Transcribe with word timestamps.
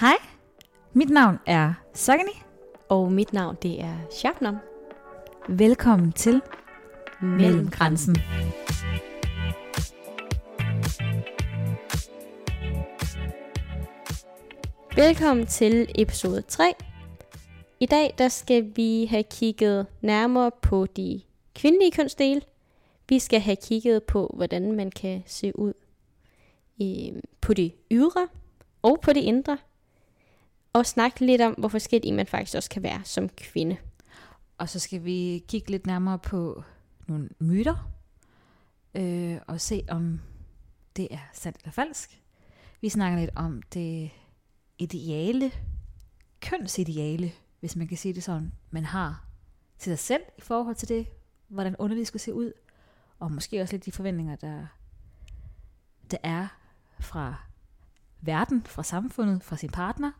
Hej, 0.00 0.16
mit 0.92 1.10
navn 1.10 1.38
er 1.46 1.74
Sagani. 1.94 2.30
Og 2.88 3.12
mit 3.12 3.32
navn 3.32 3.56
det 3.62 3.80
er 3.80 3.96
Shabnam. 4.10 4.56
Velkommen 5.48 6.12
til 6.12 6.42
Mellem 7.22 7.70
grænsen. 7.70 8.16
Velkommen 14.96 15.46
til 15.46 15.92
episode 15.98 16.42
3. 16.42 16.72
I 17.80 17.86
dag 17.86 18.14
der 18.18 18.28
skal 18.28 18.72
vi 18.76 19.06
have 19.06 19.24
kigget 19.30 19.86
nærmere 20.00 20.50
på 20.62 20.86
de 20.86 21.20
kvindelige 21.54 21.92
kønsdele. 21.92 22.42
Vi 23.08 23.18
skal 23.18 23.40
have 23.40 23.56
kigget 23.56 24.04
på, 24.04 24.34
hvordan 24.36 24.72
man 24.72 24.90
kan 24.90 25.22
se 25.26 25.58
ud 25.58 25.72
øh, 26.82 27.22
på 27.40 27.54
det 27.54 27.72
ydre 27.90 28.28
og 28.82 28.98
på 29.02 29.12
det 29.12 29.20
indre. 29.20 29.58
Og 30.72 30.86
snakke 30.86 31.26
lidt 31.26 31.40
om, 31.40 31.52
hvor 31.52 31.68
forskellig 31.68 32.14
man 32.14 32.26
faktisk 32.26 32.56
også 32.56 32.70
kan 32.70 32.82
være 32.82 33.00
som 33.04 33.28
kvinde. 33.28 33.76
Og 34.58 34.68
så 34.68 34.78
skal 34.78 35.04
vi 35.04 35.44
kigge 35.48 35.70
lidt 35.70 35.86
nærmere 35.86 36.18
på 36.18 36.62
nogle 37.06 37.28
myter, 37.38 37.90
øh, 38.94 39.38
og 39.46 39.60
se 39.60 39.84
om 39.88 40.20
det 40.96 41.08
er 41.10 41.18
sandt 41.32 41.58
eller 41.58 41.72
falsk. 41.72 42.20
Vi 42.80 42.88
snakker 42.88 43.18
lidt 43.18 43.30
om 43.36 43.62
det 43.62 44.10
ideale, 44.78 45.52
kønsideale, 46.40 47.32
hvis 47.60 47.76
man 47.76 47.88
kan 47.88 47.96
sige 47.96 48.14
det 48.14 48.22
sådan, 48.22 48.52
man 48.70 48.84
har 48.84 49.24
til 49.78 49.90
sig 49.90 49.98
selv 49.98 50.22
i 50.38 50.40
forhold 50.40 50.74
til 50.74 50.88
det, 50.88 51.06
hvordan 51.48 51.76
underligt 51.78 52.08
skal 52.08 52.20
se 52.20 52.34
ud, 52.34 52.52
og 53.18 53.32
måske 53.32 53.62
også 53.62 53.74
lidt 53.74 53.86
de 53.86 53.92
forventninger, 53.92 54.36
der, 54.36 54.66
der 56.10 56.18
er 56.22 56.46
fra 57.00 57.34
verden, 58.20 58.62
fra 58.66 58.82
samfundet, 58.82 59.42
fra 59.44 59.56
sin 59.56 59.70
partner. 59.70 60.12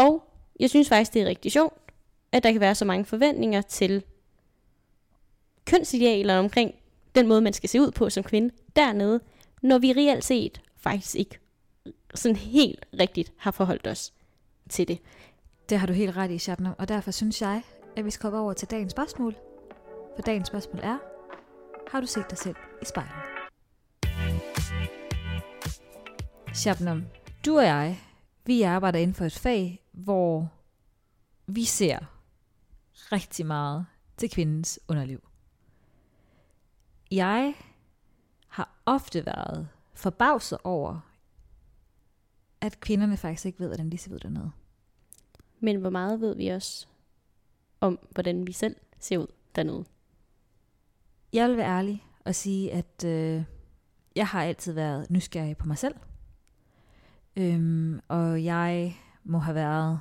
Og 0.00 0.24
jeg 0.60 0.70
synes 0.70 0.88
faktisk, 0.88 1.14
det 1.14 1.22
er 1.22 1.26
rigtig 1.26 1.52
sjovt, 1.52 1.74
at 2.32 2.42
der 2.42 2.52
kan 2.52 2.60
være 2.60 2.74
så 2.74 2.84
mange 2.84 3.04
forventninger 3.04 3.62
til 3.62 4.04
kønsidealer 5.64 6.38
omkring 6.38 6.74
den 7.14 7.28
måde, 7.28 7.40
man 7.40 7.52
skal 7.52 7.68
se 7.68 7.80
ud 7.80 7.90
på 7.90 8.10
som 8.10 8.24
kvinde 8.24 8.54
dernede, 8.76 9.20
når 9.62 9.78
vi 9.78 9.92
reelt 9.92 10.24
set 10.24 10.60
faktisk 10.76 11.16
ikke 11.16 11.38
sådan 12.14 12.36
helt 12.36 12.86
rigtigt 13.00 13.32
har 13.36 13.50
forholdt 13.50 13.86
os 13.86 14.12
til 14.68 14.88
det. 14.88 14.98
Det 15.68 15.78
har 15.78 15.86
du 15.86 15.92
helt 15.92 16.16
ret 16.16 16.30
i, 16.30 16.38
Shabnam, 16.38 16.74
og 16.78 16.88
derfor 16.88 17.10
synes 17.10 17.42
jeg, 17.42 17.62
at 17.96 18.04
vi 18.04 18.10
skal 18.10 18.22
hoppe 18.22 18.38
over 18.38 18.52
til 18.52 18.70
dagens 18.70 18.92
spørgsmål. 18.92 19.34
For 20.14 20.22
dagens 20.22 20.48
spørgsmål 20.48 20.80
er, 20.82 20.98
har 21.90 22.00
du 22.00 22.06
set 22.06 22.30
dig 22.30 22.38
selv 22.38 22.56
i 22.82 22.84
spejlet? 22.84 23.12
Shabnam, 26.54 27.04
du 27.46 27.58
og 27.58 27.64
jeg, 27.64 28.00
vi 28.46 28.62
arbejder 28.62 28.98
inden 28.98 29.14
for 29.14 29.24
et 29.24 29.32
fag, 29.32 29.79
hvor 29.92 30.52
vi 31.46 31.64
ser 31.64 31.98
rigtig 32.92 33.46
meget 33.46 33.86
til 34.16 34.30
kvindens 34.30 34.80
underliv. 34.88 35.28
Jeg 37.10 37.54
har 38.48 38.80
ofte 38.86 39.26
været 39.26 39.68
forbavset 39.94 40.58
over, 40.64 41.00
at 42.60 42.80
kvinderne 42.80 43.16
faktisk 43.16 43.46
ikke 43.46 43.60
ved, 43.60 43.68
hvordan 43.68 43.90
de 43.90 43.98
ser 43.98 44.14
ud 44.14 44.18
dernede. 44.18 44.50
Men 45.60 45.76
hvor 45.76 45.90
meget 45.90 46.20
ved 46.20 46.36
vi 46.36 46.48
også 46.48 46.86
om, 47.80 47.98
hvordan 48.10 48.46
vi 48.46 48.52
selv 48.52 48.76
ser 48.98 49.18
ud 49.18 49.26
dernede? 49.54 49.84
Jeg 51.32 51.48
vil 51.48 51.56
være 51.56 51.78
ærlig 51.78 52.04
og 52.24 52.34
sige, 52.34 52.72
at 52.72 53.04
øh, 53.04 53.44
jeg 54.16 54.26
har 54.26 54.44
altid 54.44 54.72
været 54.72 55.10
nysgerrig 55.10 55.56
på 55.56 55.66
mig 55.66 55.78
selv. 55.78 55.94
Øhm, 57.36 58.00
og 58.08 58.44
jeg 58.44 58.96
må 59.24 59.38
have 59.38 59.54
været, 59.54 60.00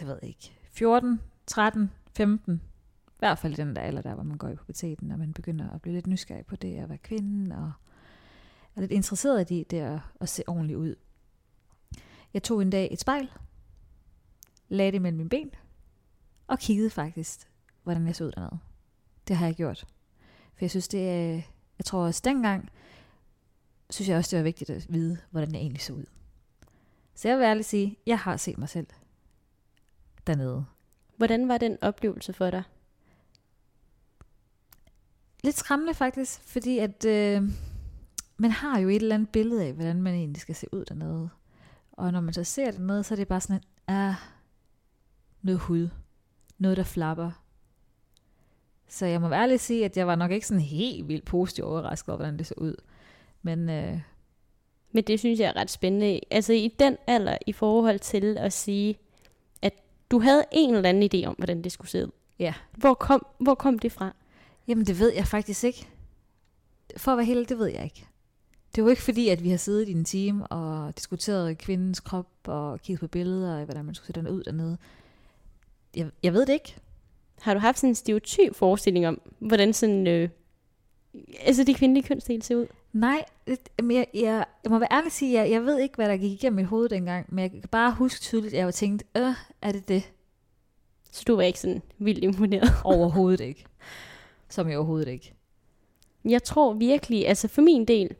jeg 0.00 0.06
ved 0.06 0.18
ikke, 0.22 0.56
14, 0.72 1.20
13, 1.46 1.90
15. 2.16 2.62
I 3.06 3.18
hvert 3.18 3.38
fald 3.38 3.52
i 3.52 3.56
den 3.56 3.76
der 3.76 3.82
alder, 3.82 4.02
der 4.02 4.14
hvor 4.14 4.22
man 4.22 4.38
går 4.38 4.48
i 4.48 4.54
puberteten, 4.54 5.10
og 5.10 5.18
man 5.18 5.32
begynder 5.32 5.70
at 5.70 5.82
blive 5.82 5.94
lidt 5.94 6.06
nysgerrig 6.06 6.46
på 6.46 6.56
det 6.56 6.76
at 6.76 6.88
være 6.88 6.98
kvinde, 6.98 7.56
og 7.56 7.72
er 8.76 8.80
lidt 8.80 8.92
interesseret 8.92 9.50
i 9.50 9.64
det 9.70 9.80
at, 9.80 10.00
at 10.20 10.28
se 10.28 10.42
ordentligt 10.46 10.78
ud. 10.78 10.94
Jeg 12.34 12.42
tog 12.42 12.62
en 12.62 12.70
dag 12.70 12.88
et 12.92 13.00
spejl, 13.00 13.30
lagde 14.68 14.92
det 14.92 15.02
mellem 15.02 15.16
mine 15.16 15.28
ben, 15.28 15.50
og 16.46 16.58
kiggede 16.58 16.90
faktisk, 16.90 17.50
hvordan 17.82 18.06
jeg 18.06 18.16
så 18.16 18.24
ud 18.24 18.32
dernede. 18.32 18.58
Det 19.28 19.36
har 19.36 19.46
jeg 19.46 19.54
gjort. 19.54 19.86
For 20.54 20.64
jeg 20.64 20.70
synes, 20.70 20.88
det 20.88 21.10
er, 21.10 21.42
jeg 21.78 21.84
tror 21.84 22.04
også 22.04 22.22
dengang, 22.24 22.70
synes 23.90 24.08
jeg 24.08 24.18
også, 24.18 24.30
det 24.30 24.38
var 24.38 24.44
vigtigt 24.44 24.70
at 24.70 24.86
vide, 24.88 25.18
hvordan 25.30 25.52
jeg 25.52 25.60
egentlig 25.60 25.82
så 25.82 25.92
ud. 25.92 26.04
Så 27.14 27.28
jeg 27.28 27.38
vil 27.38 27.44
ærligt 27.44 27.66
sige, 27.66 27.98
jeg 28.06 28.18
har 28.18 28.36
set 28.36 28.58
mig 28.58 28.68
selv 28.68 28.86
dernede. 30.26 30.64
Hvordan 31.16 31.48
var 31.48 31.58
den 31.58 31.78
oplevelse 31.82 32.32
for 32.32 32.50
dig? 32.50 32.62
Lidt 35.44 35.56
skræmmende 35.56 35.94
faktisk, 35.94 36.40
fordi 36.40 36.78
at 36.78 37.04
øh, 37.04 37.42
man 38.36 38.50
har 38.50 38.78
jo 38.78 38.88
et 38.88 39.02
eller 39.02 39.14
andet 39.14 39.28
billede 39.28 39.64
af, 39.64 39.72
hvordan 39.72 40.02
man 40.02 40.14
egentlig 40.14 40.40
skal 40.40 40.54
se 40.54 40.66
ud 40.74 40.84
dernede. 40.84 41.30
Og 41.92 42.12
når 42.12 42.20
man 42.20 42.34
så 42.34 42.44
ser 42.44 42.70
det 42.70 42.80
nede, 42.80 43.04
så 43.04 43.14
er 43.14 43.16
det 43.16 43.28
bare 43.28 43.40
sådan, 43.40 43.62
at 43.86 43.94
ah, 43.94 44.14
noget 45.42 45.60
hud. 45.60 45.88
Noget, 46.58 46.76
der 46.76 46.84
flapper. 46.84 47.42
Så 48.88 49.06
jeg 49.06 49.20
må 49.20 49.28
være 49.28 49.42
ærlig 49.42 49.60
sige, 49.60 49.84
at 49.84 49.96
jeg 49.96 50.06
var 50.06 50.14
nok 50.14 50.30
ikke 50.30 50.46
sådan 50.46 50.60
helt 50.60 51.08
vildt 51.08 51.24
positiv 51.24 51.64
overrasket 51.64 52.08
over, 52.08 52.16
hvordan 52.16 52.38
det 52.38 52.46
så 52.46 52.54
ud. 52.56 52.74
Men 53.42 53.70
øh, 53.70 54.00
Men 54.92 55.04
det 55.04 55.18
synes 55.18 55.40
jeg 55.40 55.48
er 55.48 55.56
ret 55.56 55.70
spændende. 55.70 56.20
Altså 56.30 56.52
i 56.52 56.74
den 56.78 56.96
alder, 57.06 57.36
i 57.46 57.52
forhold 57.52 57.98
til 57.98 58.38
at 58.38 58.52
sige, 58.52 58.98
at 59.62 59.72
du 60.10 60.20
havde 60.20 60.44
en 60.52 60.74
eller 60.74 60.88
anden 60.88 61.10
idé 61.14 61.26
om, 61.26 61.34
hvordan 61.34 61.62
det 61.62 61.72
skulle 61.72 61.90
se 61.90 62.06
ud. 62.06 62.10
ja, 62.38 62.54
Hvor 62.76 62.94
kom, 62.94 63.26
hvor 63.38 63.54
kom 63.54 63.78
det 63.78 63.92
fra? 63.92 64.14
Jamen, 64.68 64.86
det 64.86 64.98
ved 64.98 65.12
jeg 65.14 65.26
faktisk 65.26 65.64
ikke. 65.64 65.88
For 66.96 67.12
at 67.12 67.18
være 67.18 67.26
helt, 67.26 67.48
det 67.48 67.58
ved 67.58 67.66
jeg 67.66 67.84
ikke. 67.84 68.06
Det 68.72 68.78
er 68.78 68.82
jo 68.82 68.88
ikke 68.88 69.02
fordi, 69.02 69.28
at 69.28 69.44
vi 69.44 69.50
har 69.50 69.56
siddet 69.56 69.88
i 69.88 69.92
en 69.92 70.04
time 70.04 70.46
og 70.46 70.96
diskuteret 70.96 71.58
kvindens 71.58 72.00
krop 72.00 72.28
og 72.44 72.80
kigget 72.80 73.00
på 73.00 73.06
billeder 73.08 73.58
af, 73.58 73.64
hvordan 73.64 73.84
man 73.84 73.94
skulle 73.94 74.06
se 74.06 74.12
den 74.12 74.28
ud 74.28 74.42
dernede. 74.42 74.78
Jeg, 75.96 76.10
jeg 76.22 76.32
ved 76.32 76.46
det 76.46 76.52
ikke. 76.52 76.76
Har 77.40 77.54
du 77.54 77.60
haft 77.60 77.78
sådan 77.78 77.90
en 77.90 77.94
stereotyp 77.94 78.54
forestilling 78.54 79.08
om, 79.08 79.20
hvordan 79.38 79.72
sådan, 79.72 80.06
øh, 80.06 80.28
altså 81.40 81.64
de 81.64 81.74
kvindelige 81.74 82.06
kønsdele 82.08 82.42
ser 82.42 82.56
ud? 82.56 82.66
Nej, 82.92 83.24
men 83.82 83.96
jeg, 83.96 84.06
jeg, 84.14 84.44
jeg 84.64 84.70
må 84.70 84.78
være 84.78 84.92
ærlig 84.92 85.12
sige, 85.12 85.32
jeg, 85.40 85.50
jeg 85.50 85.64
ved 85.64 85.78
ikke, 85.78 85.94
hvad 85.96 86.08
der 86.08 86.16
gik 86.16 86.32
igennem 86.32 86.56
mit 86.56 86.66
hoved 86.66 86.88
dengang, 86.88 87.26
men 87.34 87.42
jeg 87.42 87.50
kan 87.50 87.62
bare 87.70 87.94
huske 87.94 88.20
tydeligt, 88.20 88.54
at 88.54 88.58
jeg 88.58 88.66
var 88.66 88.72
tænkt, 88.72 89.02
øh, 89.16 89.34
er 89.62 89.72
det 89.72 89.88
det? 89.88 90.12
Så 91.10 91.24
du 91.26 91.36
var 91.36 91.42
ikke 91.42 91.60
sådan 91.60 91.82
vildt 91.98 92.24
imponeret. 92.24 92.68
Overhovedet 92.84 93.40
ikke. 93.40 93.64
Som 94.48 94.68
jeg 94.68 94.78
overhovedet 94.78 95.08
ikke. 95.08 95.34
Jeg 96.24 96.42
tror 96.42 96.72
virkelig, 96.74 97.28
altså 97.28 97.48
for 97.48 97.62
min 97.62 97.84
del, 97.84 98.14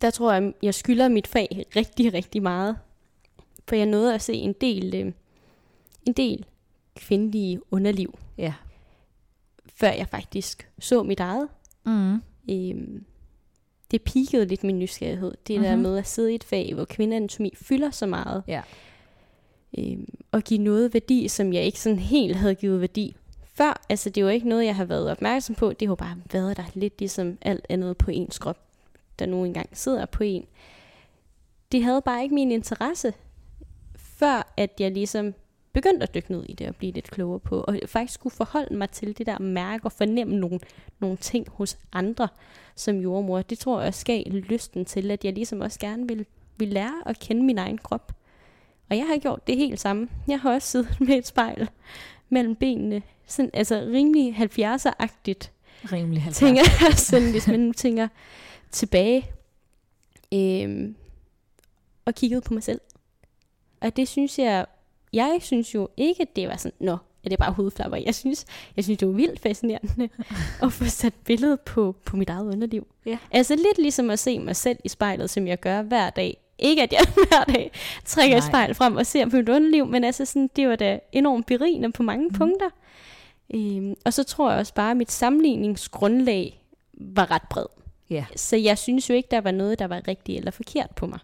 der 0.00 0.10
tror 0.10 0.32
jeg, 0.32 0.52
jeg 0.62 0.74
skylder 0.74 1.08
mit 1.08 1.26
fag 1.26 1.64
rigtig, 1.76 2.14
rigtig 2.14 2.42
meget. 2.42 2.78
For 3.68 3.76
jeg 3.76 3.86
nåede 3.86 4.14
at 4.14 4.22
se 4.22 4.32
en 4.34 4.52
del, 4.60 4.94
øh, 4.94 5.12
en 6.06 6.12
del 6.12 6.46
kvindelige 6.96 7.60
underliv, 7.70 8.18
Ja. 8.38 8.54
før 9.66 9.90
jeg 9.90 10.08
faktisk 10.08 10.70
så 10.78 11.02
mit 11.02 11.20
eget. 11.20 11.48
Mm. 11.86 12.14
Øhm, 12.50 13.04
det 13.90 14.02
peakede 14.02 14.46
lidt 14.46 14.64
min 14.64 14.78
nysgerrighed. 14.78 15.34
Det 15.46 15.60
der 15.60 15.74
Mhm. 15.74 15.82
med 15.82 15.98
at 15.98 16.06
sidde 16.06 16.32
i 16.32 16.34
et 16.34 16.44
fag, 16.44 16.74
hvor 16.74 16.84
kvindeanatomi 16.84 17.52
fylder 17.56 17.90
så 17.90 18.06
meget. 18.06 18.42
Ja. 18.48 18.62
Øhm, 19.78 20.14
og 20.32 20.42
give 20.42 20.60
noget 20.60 20.94
værdi, 20.94 21.28
som 21.28 21.52
jeg 21.52 21.62
ikke 21.64 21.80
sådan 21.80 21.98
helt 21.98 22.36
havde 22.36 22.54
givet 22.54 22.80
værdi 22.80 23.16
før. 23.54 23.84
Altså 23.88 24.10
det 24.10 24.24
var 24.24 24.30
ikke 24.30 24.48
noget, 24.48 24.64
jeg 24.64 24.76
har 24.76 24.84
været 24.84 25.10
opmærksom 25.10 25.54
på. 25.54 25.72
Det 25.72 25.88
har 25.88 25.94
bare 25.94 26.16
været 26.32 26.56
der 26.56 26.64
lidt 26.74 26.94
ligesom 26.98 27.38
alt 27.42 27.66
andet 27.68 27.96
på 27.96 28.10
ens 28.10 28.38
krop, 28.38 28.58
der 29.18 29.26
nu 29.26 29.44
engang 29.44 29.68
sidder 29.72 30.06
på 30.06 30.22
en. 30.24 30.46
Det 31.72 31.82
havde 31.84 32.02
bare 32.02 32.22
ikke 32.22 32.34
min 32.34 32.50
interesse, 32.52 33.14
før 33.96 34.52
at 34.56 34.70
jeg 34.80 34.90
ligesom 34.92 35.34
begyndte 35.76 36.02
at 36.02 36.14
dykke 36.14 36.32
ned 36.32 36.44
i 36.48 36.52
det 36.52 36.68
og 36.68 36.76
blive 36.76 36.92
lidt 36.92 37.10
klogere 37.10 37.40
på, 37.40 37.60
og 37.60 37.78
faktisk 37.86 38.14
skulle 38.14 38.34
forholde 38.34 38.76
mig 38.76 38.90
til 38.90 39.18
det 39.18 39.26
der 39.26 39.38
mærke 39.38 39.84
og 39.84 39.92
fornemme 39.92 40.36
nogle, 40.36 40.60
nogle 40.98 41.16
ting 41.16 41.48
hos 41.50 41.78
andre 41.92 42.28
som 42.74 42.96
jordmor. 42.96 43.42
Det 43.42 43.58
tror 43.58 43.80
jeg 43.80 43.88
også 43.88 44.04
gav 44.04 44.22
lysten 44.26 44.84
til, 44.84 45.10
at 45.10 45.24
jeg 45.24 45.32
ligesom 45.32 45.60
også 45.60 45.78
gerne 45.78 46.08
vil, 46.08 46.26
vil 46.56 46.68
lære 46.68 47.02
at 47.06 47.18
kende 47.18 47.44
min 47.44 47.58
egen 47.58 47.78
krop. 47.78 48.12
Og 48.90 48.96
jeg 48.96 49.06
har 49.06 49.18
gjort 49.18 49.46
det 49.46 49.56
helt 49.56 49.80
samme. 49.80 50.08
Jeg 50.28 50.40
har 50.40 50.54
også 50.54 50.68
siddet 50.68 51.00
med 51.00 51.18
et 51.18 51.26
spejl 51.26 51.68
mellem 52.28 52.56
benene, 52.56 53.02
sådan, 53.26 53.50
altså 53.54 53.80
rimelig 53.80 54.34
70'er-agtigt, 54.36 55.50
Rimelig 55.92 56.22
halvfjerds. 56.22 56.38
tænker 56.38 56.62
jeg 56.80 56.98
sådan, 56.98 57.30
hvis 57.30 57.48
man 57.48 57.60
nu 57.60 57.72
tænker 57.72 58.08
tilbage, 58.70 59.30
øhm, 60.34 60.96
og 62.04 62.14
kiggede 62.14 62.40
på 62.40 62.54
mig 62.54 62.62
selv. 62.62 62.80
Og 63.80 63.96
det 63.96 64.08
synes 64.08 64.38
jeg, 64.38 64.66
jeg 65.16 65.38
synes 65.40 65.74
jo 65.74 65.88
ikke, 65.96 66.22
at 66.22 66.36
det 66.36 66.48
var 66.48 66.56
sådan, 66.56 66.72
nå, 66.80 66.96
er 67.26 67.28
det 67.28 67.38
bare 67.38 67.52
hudflapper. 67.52 67.98
Jeg 67.98 68.14
synes, 68.14 68.46
jeg 68.76 68.84
synes 68.84 68.98
det 68.98 69.08
var 69.08 69.14
vildt 69.14 69.40
fascinerende 69.40 70.08
at 70.62 70.72
få 70.72 70.84
sat 70.84 71.14
billedet 71.24 71.60
på, 71.60 71.96
på 72.04 72.16
mit 72.16 72.30
eget 72.30 72.52
underliv. 72.52 72.86
Ja. 73.06 73.18
Altså 73.30 73.54
lidt 73.54 73.78
ligesom 73.78 74.10
at 74.10 74.18
se 74.18 74.38
mig 74.38 74.56
selv 74.56 74.78
i 74.84 74.88
spejlet, 74.88 75.30
som 75.30 75.46
jeg 75.46 75.60
gør 75.60 75.82
hver 75.82 76.10
dag, 76.10 76.36
Ikke 76.58 76.82
at 76.82 76.92
jeg 76.92 77.00
hver 77.28 77.44
dag 77.44 77.70
trækker 78.04 78.36
et 78.36 78.44
spejl 78.44 78.74
frem 78.74 78.96
og 78.96 79.06
ser 79.06 79.28
på 79.28 79.36
mit 79.36 79.48
underliv, 79.48 79.86
men 79.86 80.04
altså 80.04 80.24
sådan, 80.24 80.50
det 80.56 80.68
var 80.68 80.76
da 80.76 81.00
enormt 81.12 81.46
berigende 81.46 81.92
på 81.92 82.02
mange 82.02 82.28
mm. 82.28 82.34
punkter. 82.34 82.70
Øhm, 83.54 83.94
og 84.04 84.12
så 84.12 84.24
tror 84.24 84.50
jeg 84.50 84.58
også 84.58 84.74
bare, 84.74 84.90
at 84.90 84.96
mit 84.96 85.12
sammenligningsgrundlag 85.12 86.62
var 86.92 87.30
ret 87.30 87.48
bred. 87.50 87.66
Ja. 88.10 88.24
Så 88.36 88.56
jeg 88.56 88.78
synes 88.78 89.10
jo 89.10 89.14
ikke, 89.14 89.28
der 89.30 89.40
var 89.40 89.50
noget, 89.50 89.78
der 89.78 89.86
var 89.86 90.08
rigtigt 90.08 90.38
eller 90.38 90.50
forkert 90.50 90.90
på 90.96 91.06
mig. 91.06 91.18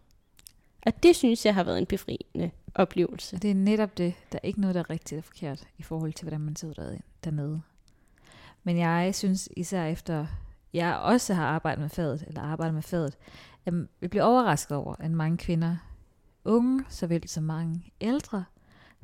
Og 0.86 1.02
det 1.02 1.16
synes 1.16 1.46
jeg 1.46 1.54
har 1.54 1.64
været 1.64 1.78
en 1.78 1.86
befriende 1.86 2.50
oplevelse. 2.74 3.38
Det 3.38 3.50
er 3.50 3.54
netop 3.54 3.98
det. 3.98 4.14
Der 4.32 4.38
er 4.42 4.46
ikke 4.46 4.60
noget, 4.60 4.74
der 4.74 4.80
er 4.80 4.90
rigtigt 4.90 5.18
og 5.18 5.24
forkert 5.24 5.64
i 5.78 5.82
forhold 5.82 6.12
til, 6.12 6.24
hvordan 6.24 6.40
man 6.40 6.56
ser 6.56 6.68
ud 6.68 6.74
der- 6.74 6.98
dernede. 7.24 7.62
Men 8.64 8.78
jeg 8.78 9.14
synes 9.14 9.48
især 9.56 9.84
efter, 9.84 10.26
jeg 10.72 10.96
også 10.96 11.34
har 11.34 11.46
arbejdet 11.46 11.80
med 11.80 11.88
fadet, 11.88 12.24
eller 12.26 12.42
arbejdet 12.42 12.74
med 12.74 12.82
fadet, 12.82 13.18
at 13.66 13.74
vi 14.00 14.08
bliver 14.08 14.24
overrasket 14.24 14.76
over, 14.76 14.94
at 14.98 15.10
mange 15.10 15.38
kvinder, 15.38 15.76
unge 16.44 16.84
såvel 16.88 17.28
som 17.28 17.44
mange 17.44 17.92
ældre, 18.00 18.44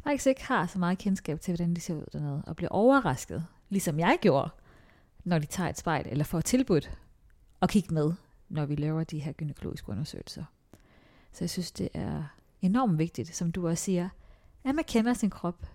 faktisk 0.05 0.27
ikke 0.27 0.45
har 0.47 0.67
så 0.67 0.79
meget 0.79 0.99
kendskab 0.99 1.41
til, 1.41 1.57
hvordan 1.57 1.75
de 1.75 1.81
ser 1.81 1.95
ud 1.95 2.05
dernede, 2.13 2.43
og 2.47 2.57
bliver 2.57 2.71
overrasket, 2.71 3.47
ligesom 3.69 3.99
jeg 3.99 4.19
gjorde, 4.21 4.51
når 5.25 5.39
de 5.39 5.47
tager 5.47 5.71
et 5.71 5.79
spejl, 5.79 6.07
eller 6.09 6.25
får 6.25 6.41
tilbudt 6.41 6.99
at 7.63 7.71
kigge 7.71 7.95
med, 7.95 8.13
når 8.49 8.67
vi 8.67 8.75
laver 8.75 9.05
de 9.05 9.19
her 9.19 9.33
gynækologiske 9.33 9.89
undersøgelser. 9.89 10.45
Så 11.33 11.45
jeg 11.45 11.51
synes, 11.51 11.73
det 11.73 11.89
er 11.95 12.25
enormt 12.63 12.99
vigtigt, 12.99 13.37
som 13.37 13.53
du 13.53 13.69
også 13.69 13.85
siger, 13.85 14.09
at 14.65 14.75
man 14.75 14.85
kender 14.85 15.15
sin 15.15 15.31
krop, 15.31 15.67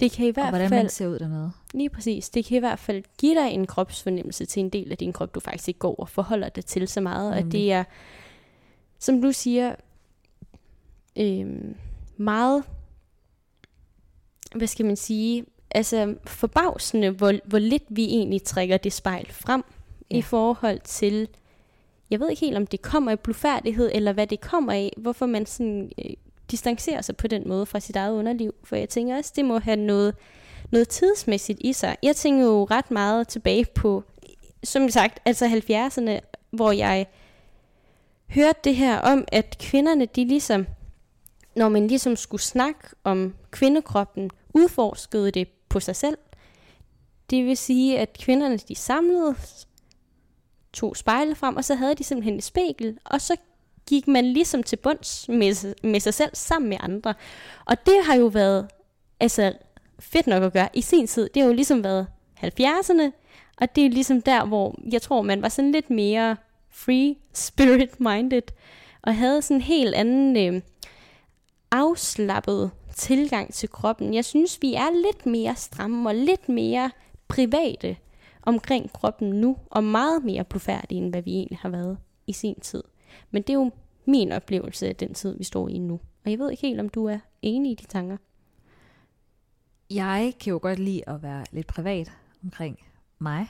Det 0.00 0.12
kan 0.12 0.26
i 0.26 0.28
og 0.28 0.34
hvert 0.34 0.48
hvordan 0.48 0.68
fald, 0.68 0.82
man 0.82 0.90
ser 0.90 1.06
ud 1.08 1.18
dernede. 1.18 1.52
lige 1.74 1.90
præcis, 1.90 2.30
det 2.30 2.44
kan 2.44 2.56
i 2.56 2.58
hvert 2.58 2.78
fald 2.78 3.04
give 3.18 3.34
dig 3.34 3.50
en 3.50 3.66
kropsfornemmelse 3.66 4.44
til 4.44 4.60
en 4.60 4.70
del 4.70 4.90
af 4.90 4.98
din 4.98 5.12
krop, 5.12 5.34
du 5.34 5.40
faktisk 5.40 5.68
ikke 5.68 5.78
går 5.80 5.94
og 5.94 6.08
forholder 6.08 6.48
dig 6.48 6.64
til 6.64 6.88
så 6.88 7.00
meget. 7.00 7.30
Og 7.30 7.36
Nemlig. 7.36 7.52
det 7.52 7.72
er, 7.72 7.84
som 8.98 9.22
du 9.22 9.32
siger, 9.32 9.74
øhm, 11.18 11.74
meget, 12.16 12.64
hvad 14.56 14.66
skal 14.66 14.86
man 14.86 14.96
sige, 14.96 15.44
altså 15.70 16.14
forbavsende, 16.26 17.10
hvor, 17.10 17.32
hvor 17.44 17.58
lidt 17.58 17.84
vi 17.88 18.04
egentlig 18.04 18.42
trækker 18.42 18.76
det 18.76 18.92
spejl 18.92 19.32
frem. 19.32 19.64
Ja. 20.10 20.16
i 20.16 20.22
forhold 20.22 20.80
til, 20.84 21.28
jeg 22.14 22.20
ved 22.20 22.30
ikke 22.30 22.40
helt, 22.40 22.56
om 22.56 22.66
det 22.66 22.82
kommer 22.82 23.10
af 23.10 23.20
blufærdighed, 23.20 23.90
eller 23.94 24.12
hvad 24.12 24.26
det 24.26 24.40
kommer 24.40 24.72
af, 24.72 24.92
hvorfor 24.96 25.26
man 25.26 25.46
sådan 25.46 25.92
øh, 26.04 26.10
distancerer 26.50 27.02
sig 27.02 27.16
på 27.16 27.26
den 27.26 27.48
måde 27.48 27.66
fra 27.66 27.80
sit 27.80 27.96
eget 27.96 28.12
underliv. 28.12 28.54
For 28.64 28.76
jeg 28.76 28.88
tænker 28.88 29.16
også, 29.16 29.32
det 29.36 29.44
må 29.44 29.58
have 29.58 29.76
noget, 29.76 30.14
noget 30.70 30.88
tidsmæssigt 30.88 31.58
i 31.62 31.72
sig. 31.72 31.96
Jeg 32.02 32.16
tænker 32.16 32.44
jo 32.44 32.64
ret 32.64 32.90
meget 32.90 33.28
tilbage 33.28 33.66
på, 33.74 34.04
som 34.64 34.88
sagt, 34.88 35.20
altså 35.24 35.46
70'erne, 35.46 36.38
hvor 36.50 36.72
jeg 36.72 37.06
hørte 38.28 38.58
det 38.64 38.76
her 38.76 38.98
om, 38.98 39.24
at 39.32 39.56
kvinderne, 39.58 40.06
de 40.06 40.24
ligesom, 40.24 40.66
når 41.56 41.68
man 41.68 41.86
ligesom 41.86 42.16
skulle 42.16 42.42
snakke 42.42 42.80
om 43.04 43.34
kvindekroppen, 43.50 44.30
udforskede 44.54 45.30
det 45.30 45.48
på 45.68 45.80
sig 45.80 45.96
selv. 45.96 46.18
Det 47.30 47.44
vil 47.44 47.56
sige, 47.56 47.98
at 47.98 48.18
kvinderne, 48.20 48.56
de 48.56 48.74
samlede, 48.74 49.34
tog 50.74 50.96
spejle 50.96 51.34
frem, 51.34 51.56
og 51.56 51.64
så 51.64 51.74
havde 51.74 51.94
de 51.94 52.04
simpelthen 52.04 52.36
et 52.36 52.44
spejl, 52.44 52.98
og 53.04 53.20
så 53.20 53.36
gik 53.88 54.08
man 54.08 54.24
ligesom 54.24 54.62
til 54.62 54.76
bunds 54.76 55.28
med, 55.28 55.54
sig- 55.54 55.74
med 55.82 56.00
sig 56.00 56.14
selv 56.14 56.30
sammen 56.32 56.68
med 56.68 56.76
andre. 56.80 57.14
Og 57.64 57.86
det 57.86 58.04
har 58.04 58.14
jo 58.14 58.26
været 58.26 58.68
altså, 59.20 59.52
fedt 59.98 60.26
nok 60.26 60.42
at 60.42 60.52
gøre 60.52 60.68
i 60.74 60.80
sin 60.80 61.06
tid. 61.06 61.30
Det 61.34 61.42
har 61.42 61.48
jo 61.48 61.54
ligesom 61.54 61.84
været 61.84 62.06
70'erne, 62.44 63.10
og 63.60 63.76
det 63.76 63.86
er 63.86 63.90
ligesom 63.90 64.22
der, 64.22 64.44
hvor 64.44 64.74
jeg 64.92 65.02
tror, 65.02 65.22
man 65.22 65.42
var 65.42 65.48
sådan 65.48 65.72
lidt 65.72 65.90
mere 65.90 66.36
free 66.70 67.14
spirit 67.32 68.00
minded, 68.00 68.42
og 69.02 69.16
havde 69.16 69.42
sådan 69.42 69.56
en 69.56 69.62
helt 69.62 69.94
anden 69.94 70.54
øh, 70.54 70.62
afslappet 71.70 72.70
tilgang 72.96 73.54
til 73.54 73.68
kroppen. 73.68 74.14
Jeg 74.14 74.24
synes, 74.24 74.58
vi 74.62 74.74
er 74.74 75.02
lidt 75.04 75.26
mere 75.26 75.56
stramme 75.56 76.08
og 76.08 76.14
lidt 76.14 76.48
mere 76.48 76.90
private 77.28 77.96
omkring 78.46 78.92
kroppen 78.92 79.30
nu, 79.30 79.56
og 79.70 79.84
meget 79.84 80.24
mere 80.24 80.44
blufærdige, 80.44 80.98
end 80.98 81.10
hvad 81.10 81.22
vi 81.22 81.30
egentlig 81.30 81.58
har 81.58 81.68
været 81.68 81.98
i 82.26 82.32
sin 82.32 82.60
tid. 82.60 82.82
Men 83.30 83.42
det 83.42 83.50
er 83.50 83.54
jo 83.54 83.70
min 84.06 84.32
oplevelse 84.32 84.88
af 84.88 84.96
den 84.96 85.14
tid, 85.14 85.38
vi 85.38 85.44
står 85.44 85.68
i 85.68 85.78
nu. 85.78 86.00
Og 86.24 86.30
jeg 86.30 86.38
ved 86.38 86.50
ikke 86.50 86.66
helt, 86.66 86.80
om 86.80 86.88
du 86.88 87.06
er 87.06 87.18
enig 87.42 87.72
i 87.72 87.74
de 87.74 87.86
tanker. 87.86 88.16
Jeg 89.90 90.34
kan 90.40 90.50
jo 90.50 90.58
godt 90.62 90.78
lide 90.78 91.08
at 91.08 91.22
være 91.22 91.44
lidt 91.52 91.66
privat 91.66 92.12
omkring 92.42 92.78
mig 93.18 93.48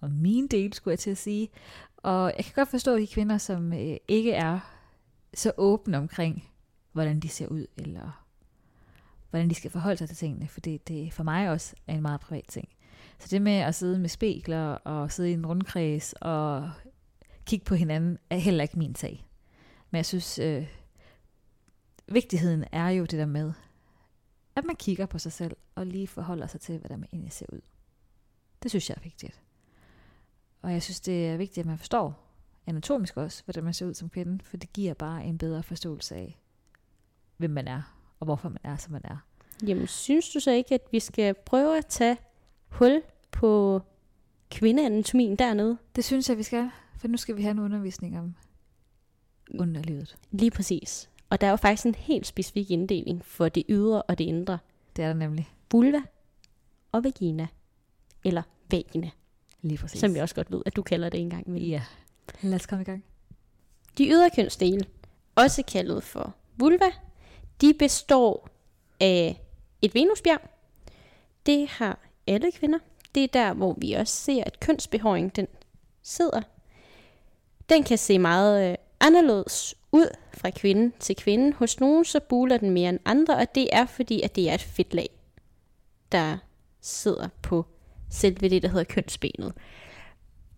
og 0.00 0.10
min 0.10 0.46
del, 0.46 0.72
skulle 0.72 0.92
jeg 0.92 0.98
til 0.98 1.10
at 1.10 1.18
sige. 1.18 1.48
Og 1.96 2.32
jeg 2.36 2.44
kan 2.44 2.54
godt 2.54 2.68
forstå 2.68 2.96
de 2.96 3.06
kvinder, 3.06 3.38
som 3.38 3.72
øh, 3.72 3.96
ikke 4.08 4.32
er 4.32 4.60
så 5.34 5.52
åbne 5.56 5.98
omkring, 5.98 6.48
hvordan 6.92 7.20
de 7.20 7.28
ser 7.28 7.46
ud, 7.46 7.66
eller 7.76 8.24
hvordan 9.30 9.50
de 9.50 9.54
skal 9.54 9.70
forholde 9.70 9.96
sig 9.96 10.08
til 10.08 10.16
tingene, 10.16 10.48
for 10.48 10.60
det, 10.60 10.88
det 10.88 11.12
for 11.12 11.22
mig 11.22 11.50
også 11.50 11.76
er 11.86 11.94
en 11.94 12.02
meget 12.02 12.20
privat 12.20 12.44
ting. 12.48 12.68
Så 13.18 13.28
det 13.30 13.42
med 13.42 13.52
at 13.52 13.74
sidde 13.74 13.98
med 13.98 14.08
spekler 14.08 14.66
og 14.74 15.12
sidde 15.12 15.30
i 15.30 15.32
en 15.32 15.46
rundkreds 15.46 16.14
og 16.20 16.70
kigge 17.46 17.64
på 17.64 17.74
hinanden, 17.74 18.18
er 18.30 18.36
heller 18.36 18.62
ikke 18.62 18.78
min 18.78 18.94
sag. 18.94 19.26
Men 19.90 19.96
jeg 19.96 20.06
synes, 20.06 20.38
øh, 20.38 20.66
vigtigheden 22.06 22.64
er 22.72 22.88
jo 22.88 23.02
det 23.02 23.18
der 23.18 23.26
med, 23.26 23.52
at 24.56 24.64
man 24.64 24.76
kigger 24.76 25.06
på 25.06 25.18
sig 25.18 25.32
selv 25.32 25.56
og 25.74 25.86
lige 25.86 26.06
forholder 26.06 26.46
sig 26.46 26.60
til, 26.60 26.78
hvordan 26.78 27.00
man 27.00 27.08
egentlig 27.12 27.32
ser 27.32 27.46
ud. 27.52 27.60
Det 28.62 28.70
synes 28.70 28.90
jeg 28.90 28.96
er 28.96 29.02
vigtigt. 29.02 29.40
Og 30.62 30.72
jeg 30.72 30.82
synes, 30.82 31.00
det 31.00 31.28
er 31.28 31.36
vigtigt, 31.36 31.64
at 31.64 31.68
man 31.68 31.78
forstår 31.78 32.32
anatomisk 32.66 33.16
også, 33.16 33.44
hvordan 33.44 33.64
man 33.64 33.74
ser 33.74 33.86
ud 33.86 33.94
som 33.94 34.08
kvinde, 34.08 34.44
for 34.44 34.56
det 34.56 34.72
giver 34.72 34.94
bare 34.94 35.24
en 35.24 35.38
bedre 35.38 35.62
forståelse 35.62 36.14
af, 36.14 36.38
hvem 37.36 37.50
man 37.50 37.68
er, 37.68 37.82
og 38.20 38.24
hvorfor 38.24 38.48
man 38.48 38.60
er, 38.64 38.76
som 38.76 38.92
man 38.92 39.02
er. 39.04 39.16
Jamen, 39.66 39.86
synes 39.86 40.30
du 40.30 40.40
så 40.40 40.50
ikke, 40.50 40.74
at 40.74 40.80
vi 40.90 41.00
skal 41.00 41.34
prøve 41.46 41.78
at 41.78 41.86
tage 41.86 42.16
hul 42.72 43.02
på 43.30 43.80
kvindeanatomien 44.50 45.36
dernede? 45.36 45.78
Det 45.96 46.04
synes 46.04 46.28
jeg, 46.28 46.38
vi 46.38 46.42
skal, 46.42 46.70
for 46.98 47.08
nu 47.08 47.16
skal 47.16 47.36
vi 47.36 47.42
have 47.42 47.50
en 47.50 47.58
undervisning 47.58 48.18
om 48.18 48.34
underlivet. 49.58 50.16
Lige 50.30 50.50
præcis. 50.50 51.10
Og 51.30 51.40
der 51.40 51.46
er 51.46 51.50
jo 51.50 51.56
faktisk 51.56 51.86
en 51.86 51.94
helt 51.94 52.26
specifik 52.26 52.70
inddeling 52.70 53.24
for 53.24 53.48
det 53.48 53.64
ydre 53.68 54.02
og 54.02 54.18
det 54.18 54.24
indre. 54.24 54.58
Det 54.96 55.02
er 55.04 55.06
der 55.06 55.14
nemlig. 55.14 55.48
Vulva 55.72 56.02
og 56.92 57.04
vagina. 57.04 57.46
Eller 58.24 58.42
vagina, 58.70 59.10
Lige 59.62 59.78
præcis. 59.78 60.00
som 60.00 60.14
jeg 60.14 60.22
også 60.22 60.34
godt 60.34 60.52
ved, 60.52 60.62
at 60.66 60.76
du 60.76 60.82
kalder 60.82 61.08
det 61.08 61.20
en 61.20 61.30
gang 61.30 61.46
imellem. 61.48 61.70
Ja. 61.70 61.82
Lad 62.42 62.54
os 62.54 62.66
komme 62.66 62.82
i 62.82 62.84
gang. 62.84 63.04
De 63.98 64.08
ydre 64.08 64.30
kønsdele, 64.36 64.84
også 65.34 65.62
kaldet 65.62 66.02
for 66.02 66.34
vulva, 66.56 66.90
de 67.60 67.74
består 67.78 68.48
af 69.00 69.40
et 69.82 69.94
venusbjerg. 69.94 70.40
Det 71.46 71.68
har 71.68 71.98
alle 72.26 72.52
kvinder. 72.52 72.78
Det 73.14 73.24
er 73.24 73.28
der, 73.28 73.52
hvor 73.52 73.76
vi 73.78 73.92
også 73.92 74.14
ser, 74.16 74.44
at 74.46 74.60
kønsbehåring 74.60 75.36
den 75.36 75.46
sidder. 76.02 76.42
Den 77.68 77.82
kan 77.82 77.98
se 77.98 78.18
meget 78.18 78.70
øh, 78.70 78.76
anderledes 79.00 79.74
ud 79.92 80.06
fra 80.34 80.50
kvinde 80.50 80.92
til 81.00 81.16
kvinde. 81.16 81.52
Hos 81.52 81.80
nogen 81.80 82.04
så 82.04 82.20
buler 82.20 82.56
den 82.56 82.70
mere 82.70 82.88
end 82.88 82.98
andre, 83.04 83.36
og 83.36 83.54
det 83.54 83.68
er 83.72 83.86
fordi, 83.86 84.22
at 84.22 84.36
det 84.36 84.50
er 84.50 84.54
et 84.54 84.62
fedtlag, 84.62 85.10
der 86.12 86.38
sidder 86.80 87.28
på 87.42 87.66
selve 88.10 88.48
det, 88.48 88.62
der 88.62 88.68
hedder 88.68 88.84
kønsbenet. 88.84 89.52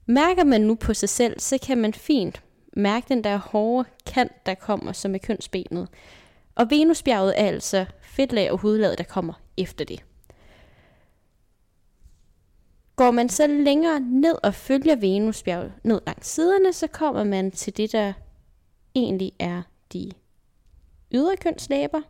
Mærker 0.06 0.44
man 0.44 0.60
nu 0.60 0.74
på 0.74 0.94
sig 0.94 1.08
selv, 1.08 1.40
så 1.40 1.58
kan 1.58 1.78
man 1.78 1.94
fint 1.94 2.42
mærke 2.76 3.06
den 3.08 3.24
der 3.24 3.36
hårde 3.36 3.88
kant, 4.06 4.46
der 4.46 4.54
kommer 4.54 4.92
som 4.92 5.14
er 5.14 5.18
kønsbenet. 5.18 5.88
Og 6.54 6.70
venusbjerget 6.70 7.40
er 7.40 7.46
altså 7.46 7.84
fedtlag 8.02 8.52
og 8.52 8.58
hudlag, 8.58 8.98
der 8.98 9.04
kommer 9.04 9.32
efter 9.56 9.84
det. 9.84 10.04
Går 12.96 13.10
man 13.10 13.28
så 13.28 13.46
længere 13.46 14.00
ned 14.00 14.34
og 14.42 14.54
følger 14.54 14.96
venusbjerget 14.96 15.72
ned 15.84 16.00
langs 16.06 16.28
siderne, 16.28 16.72
så 16.72 16.86
kommer 16.86 17.24
man 17.24 17.50
til 17.50 17.76
det, 17.76 17.92
der 17.92 18.12
egentlig 18.94 19.32
er 19.38 19.62
de 19.92 20.10
ydre 21.14 21.36
kønslæber. 21.36 22.00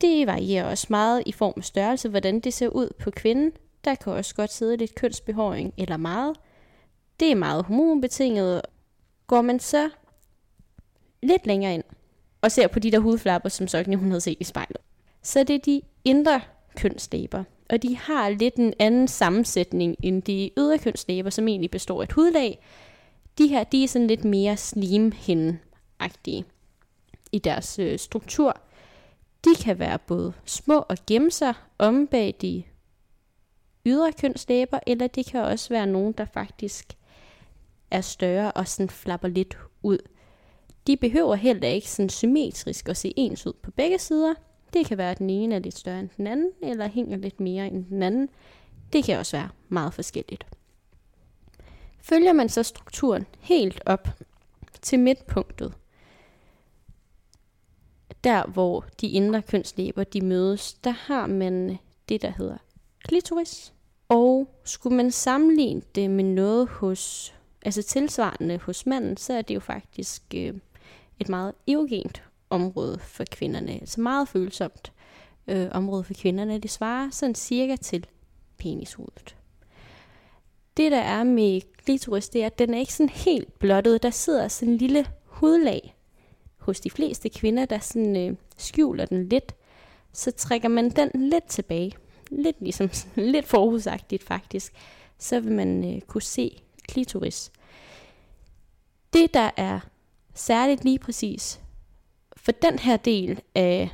Det 0.00 0.26
varierer 0.26 0.70
også 0.70 0.86
meget 0.90 1.22
i 1.26 1.32
form 1.32 1.52
og 1.56 1.64
størrelse, 1.64 2.08
hvordan 2.08 2.40
det 2.40 2.54
ser 2.54 2.68
ud 2.68 2.88
på 2.98 3.10
kvinden. 3.10 3.52
Der 3.84 3.94
kan 3.94 4.12
også 4.12 4.34
godt 4.34 4.52
sidde 4.52 4.76
lidt 4.76 4.94
kønsbehåring 4.94 5.74
eller 5.78 5.96
meget. 5.96 6.36
Det 7.20 7.30
er 7.30 7.36
meget 7.36 7.64
hormonbetinget. 7.64 8.62
Går 9.26 9.42
man 9.42 9.60
så 9.60 9.90
lidt 11.22 11.46
længere 11.46 11.74
ind 11.74 11.84
og 12.40 12.52
ser 12.52 12.66
på 12.68 12.78
de 12.78 12.90
der 12.90 12.98
hudflapper, 12.98 13.48
som 13.48 13.68
Sogni 13.68 13.94
hun 13.94 14.08
havde 14.08 14.20
set 14.20 14.36
i 14.40 14.44
spejlet, 14.44 14.76
så 15.22 15.38
det 15.38 15.54
er 15.54 15.58
det 15.58 15.66
de 15.66 15.82
indre 16.04 16.40
kønslæber. 16.76 17.44
Og 17.70 17.82
de 17.82 17.96
har 17.96 18.28
lidt 18.28 18.54
en 18.54 18.74
anden 18.78 19.08
sammensætning 19.08 19.96
end 20.02 20.22
de 20.22 20.50
ydre 20.58 20.78
kønslæber, 20.78 21.30
som 21.30 21.48
egentlig 21.48 21.70
består 21.70 22.00
af 22.00 22.04
et 22.04 22.12
hudlag. 22.12 22.64
De 23.38 23.46
her, 23.46 23.64
de 23.64 23.84
er 23.84 23.88
sådan 23.88 24.06
lidt 24.06 24.24
mere 24.24 24.56
slimhinde-agtige 24.56 26.44
i 27.32 27.38
deres 27.38 27.78
øh, 27.78 27.98
struktur. 27.98 28.60
De 29.44 29.50
kan 29.54 29.78
være 29.78 29.98
både 29.98 30.32
små 30.44 30.84
og 30.88 30.96
gemme 31.06 31.30
sig 31.30 31.54
om 31.78 32.06
bag 32.06 32.34
de 32.40 32.62
ydre 33.86 34.12
kønslæber, 34.12 34.78
eller 34.86 35.06
det 35.06 35.26
kan 35.26 35.40
også 35.40 35.68
være 35.68 35.86
nogen, 35.86 36.12
der 36.12 36.24
faktisk 36.24 36.96
er 37.90 38.00
større 38.00 38.52
og 38.52 38.68
sådan 38.68 38.90
flapper 38.90 39.28
lidt 39.28 39.58
ud. 39.82 39.98
De 40.86 40.96
behøver 40.96 41.34
heller 41.34 41.68
ikke 41.68 41.90
sådan 41.90 42.08
symmetrisk 42.08 42.88
at 42.88 42.96
se 42.96 43.12
ens 43.16 43.46
ud 43.46 43.52
på 43.62 43.70
begge 43.70 43.98
sider. 43.98 44.34
Det 44.72 44.86
kan 44.86 44.98
være, 44.98 45.10
at 45.10 45.18
den 45.18 45.30
ene 45.30 45.54
er 45.54 45.58
lidt 45.58 45.78
større 45.78 46.00
end 46.00 46.08
den 46.16 46.26
anden, 46.26 46.50
eller 46.62 46.88
hænger 46.88 47.16
lidt 47.16 47.40
mere 47.40 47.66
end 47.66 47.86
den 47.86 48.02
anden. 48.02 48.28
Det 48.92 49.04
kan 49.04 49.18
også 49.18 49.36
være 49.36 49.48
meget 49.68 49.94
forskelligt. 49.94 50.46
Følger 52.02 52.32
man 52.32 52.48
så 52.48 52.62
strukturen 52.62 53.26
helt 53.40 53.82
op 53.86 54.08
til 54.82 54.98
midtpunktet, 54.98 55.74
der 58.24 58.46
hvor 58.46 58.84
de 59.00 59.08
indre 59.08 59.42
kønslæber 59.42 60.04
de 60.04 60.20
mødes, 60.20 60.74
der 60.74 60.90
har 60.90 61.26
man 61.26 61.78
det, 62.08 62.22
der 62.22 62.30
hedder 62.30 62.56
klitoris. 63.04 63.74
Og 64.08 64.60
skulle 64.64 64.96
man 64.96 65.10
sammenligne 65.10 65.82
det 65.94 66.10
med 66.10 66.24
noget 66.24 66.68
hos, 66.68 67.34
altså 67.62 67.82
tilsvarende 67.82 68.58
hos 68.58 68.86
manden, 68.86 69.16
så 69.16 69.32
er 69.32 69.42
det 69.42 69.54
jo 69.54 69.60
faktisk 69.60 70.22
øh, 70.34 70.54
et 71.18 71.28
meget 71.28 71.54
erogent 71.68 72.29
område 72.50 72.98
for 72.98 73.24
kvinderne, 73.30 73.72
altså 73.72 74.00
meget 74.00 74.28
følsomt 74.28 74.92
øh, 75.46 75.68
område 75.72 76.04
for 76.04 76.14
kvinderne. 76.14 76.58
Det 76.58 76.70
svarer 76.70 77.10
sådan 77.10 77.34
cirka 77.34 77.76
til 77.76 78.06
penishovedet. 78.58 79.36
Det 80.76 80.92
der 80.92 81.00
er 81.00 81.24
med 81.24 81.60
klitoris, 81.84 82.28
det 82.28 82.42
er, 82.42 82.46
at 82.46 82.58
den 82.58 82.74
er 82.74 82.78
ikke 82.78 82.92
sådan 82.92 83.08
helt 83.08 83.58
blottet. 83.58 84.02
Der 84.02 84.10
sidder 84.10 84.48
sådan 84.48 84.72
en 84.72 84.78
lille 84.78 85.06
hudlag 85.24 85.96
hos 86.56 86.80
de 86.80 86.90
fleste 86.90 87.28
kvinder, 87.28 87.64
der 87.64 87.78
sådan 87.78 88.16
øh, 88.16 88.36
skjuler 88.56 89.04
den 89.04 89.28
lidt. 89.28 89.54
Så 90.12 90.30
trækker 90.30 90.68
man 90.68 90.90
den 90.90 91.10
lidt 91.14 91.44
tilbage, 91.44 91.92
lidt 92.30 92.56
ligesom 92.60 92.90
lidt 93.16 93.46
forhudsagtigt 93.46 94.22
faktisk, 94.22 94.72
så 95.18 95.40
vil 95.40 95.52
man 95.52 95.94
øh, 95.94 96.00
kunne 96.00 96.22
se 96.22 96.62
klitoris. 96.88 97.52
Det 99.12 99.34
der 99.34 99.50
er 99.56 99.80
særligt 100.34 100.84
lige 100.84 100.98
præcis 100.98 101.60
for 102.42 102.52
den 102.52 102.78
her 102.78 102.96
del 102.96 103.40
af 103.54 103.90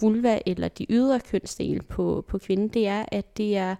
vulva 0.00 0.38
eller 0.46 0.68
de 0.68 0.86
ydre 0.90 1.20
kønsdele 1.20 1.82
på, 1.82 2.24
på 2.28 2.38
kvinden, 2.38 2.68
det 2.68 2.86
er, 2.86 3.04
at 3.12 3.36
det 3.36 3.56
er 3.56 3.76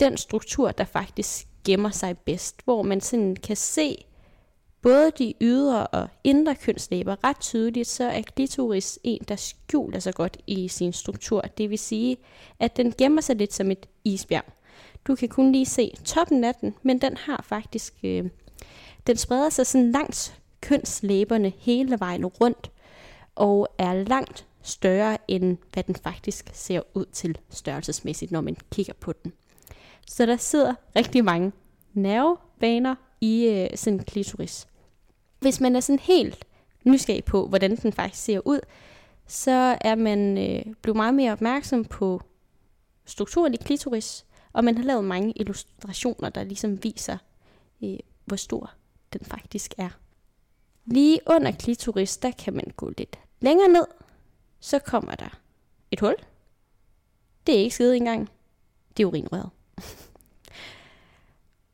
den 0.00 0.16
struktur, 0.16 0.70
der 0.70 0.84
faktisk 0.84 1.48
gemmer 1.64 1.90
sig 1.90 2.18
bedst, 2.18 2.64
hvor 2.64 2.82
man 2.82 3.00
sådan 3.00 3.36
kan 3.36 3.56
se 3.56 4.04
både 4.82 5.10
de 5.18 5.34
ydre 5.40 5.86
og 5.86 6.08
indre 6.24 6.54
kønslæber 6.54 7.24
ret 7.24 7.40
tydeligt, 7.40 7.88
så 7.88 8.04
er 8.04 8.22
klitoris 8.22 8.98
en, 9.04 9.20
der 9.28 9.36
skjuler 9.36 9.98
sig 9.98 10.14
godt 10.14 10.36
i 10.46 10.68
sin 10.68 10.92
struktur. 10.92 11.40
Det 11.40 11.70
vil 11.70 11.78
sige, 11.78 12.16
at 12.58 12.76
den 12.76 12.92
gemmer 12.98 13.20
sig 13.20 13.36
lidt 13.36 13.54
som 13.54 13.70
et 13.70 13.86
isbjerg. 14.04 14.44
Du 15.06 15.14
kan 15.14 15.28
kun 15.28 15.52
lige 15.52 15.66
se 15.66 15.92
toppen 16.04 16.44
af 16.44 16.54
den, 16.54 16.74
men 16.82 17.00
den 17.00 17.16
har 17.16 17.44
faktisk, 17.48 17.94
øh, 18.02 18.24
den 19.06 19.16
spreder 19.16 19.50
sig 19.50 19.66
sådan 19.66 19.92
langt 19.92 20.40
kønslæberne 20.60 21.52
hele 21.58 22.00
vejen 22.00 22.26
rundt, 22.26 22.70
og 23.34 23.68
er 23.78 23.92
langt 23.92 24.46
større 24.62 25.18
end 25.28 25.56
hvad 25.72 25.82
den 25.82 25.96
faktisk 25.96 26.50
ser 26.52 26.80
ud 26.94 27.04
til 27.12 27.38
størrelsesmæssigt, 27.50 28.30
når 28.30 28.40
man 28.40 28.56
kigger 28.72 28.92
på 29.00 29.12
den. 29.12 29.32
Så 30.06 30.26
der 30.26 30.36
sidder 30.36 30.74
rigtig 30.96 31.24
mange 31.24 31.52
nervebaner 31.94 32.94
i 33.20 33.46
øh, 33.46 33.68
sin 33.74 33.98
klitoris. 33.98 34.68
Hvis 35.40 35.60
man 35.60 35.76
er 35.76 35.80
sådan 35.80 35.98
helt 35.98 36.44
nysgerrig 36.84 37.24
på, 37.24 37.46
hvordan 37.46 37.76
den 37.76 37.92
faktisk 37.92 38.24
ser 38.24 38.40
ud, 38.44 38.60
så 39.26 39.78
er 39.80 39.94
man 39.94 40.38
øh, 40.38 40.74
blevet 40.82 40.96
meget 40.96 41.14
mere 41.14 41.32
opmærksom 41.32 41.84
på 41.84 42.22
strukturen 43.04 43.54
i 43.54 43.56
klitoris, 43.56 44.26
og 44.52 44.64
man 44.64 44.76
har 44.76 44.84
lavet 44.84 45.04
mange 45.04 45.32
illustrationer, 45.36 46.28
der 46.28 46.44
ligesom 46.44 46.84
viser, 46.84 47.18
øh, 47.84 47.98
hvor 48.24 48.36
stor 48.36 48.70
den 49.12 49.20
faktisk 49.24 49.74
er. 49.78 49.88
Lige 50.90 51.20
under 51.26 51.52
klitoris, 51.52 52.16
der 52.16 52.30
kan 52.30 52.54
man 52.54 52.72
gå 52.76 52.92
lidt 52.98 53.18
længere 53.40 53.68
ned, 53.68 53.86
så 54.60 54.78
kommer 54.78 55.14
der 55.14 55.38
et 55.90 56.00
hul. 56.00 56.14
Det 57.46 57.54
er 57.54 57.58
ikke 57.58 57.74
skide 57.74 57.96
engang. 57.96 58.28
Det 58.96 59.02
er 59.02 59.06
urinrøret. 59.06 59.50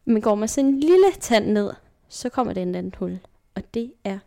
Men 0.04 0.22
går 0.22 0.34
man 0.34 0.48
så 0.48 0.60
en 0.60 0.80
lille 0.80 1.12
tand 1.20 1.46
ned, 1.46 1.70
så 2.08 2.28
kommer 2.28 2.52
der 2.52 2.62
en 2.62 2.74
anden 2.74 2.94
hul. 2.98 3.18
Og 3.54 3.74
det 3.74 3.92
er 4.04 4.18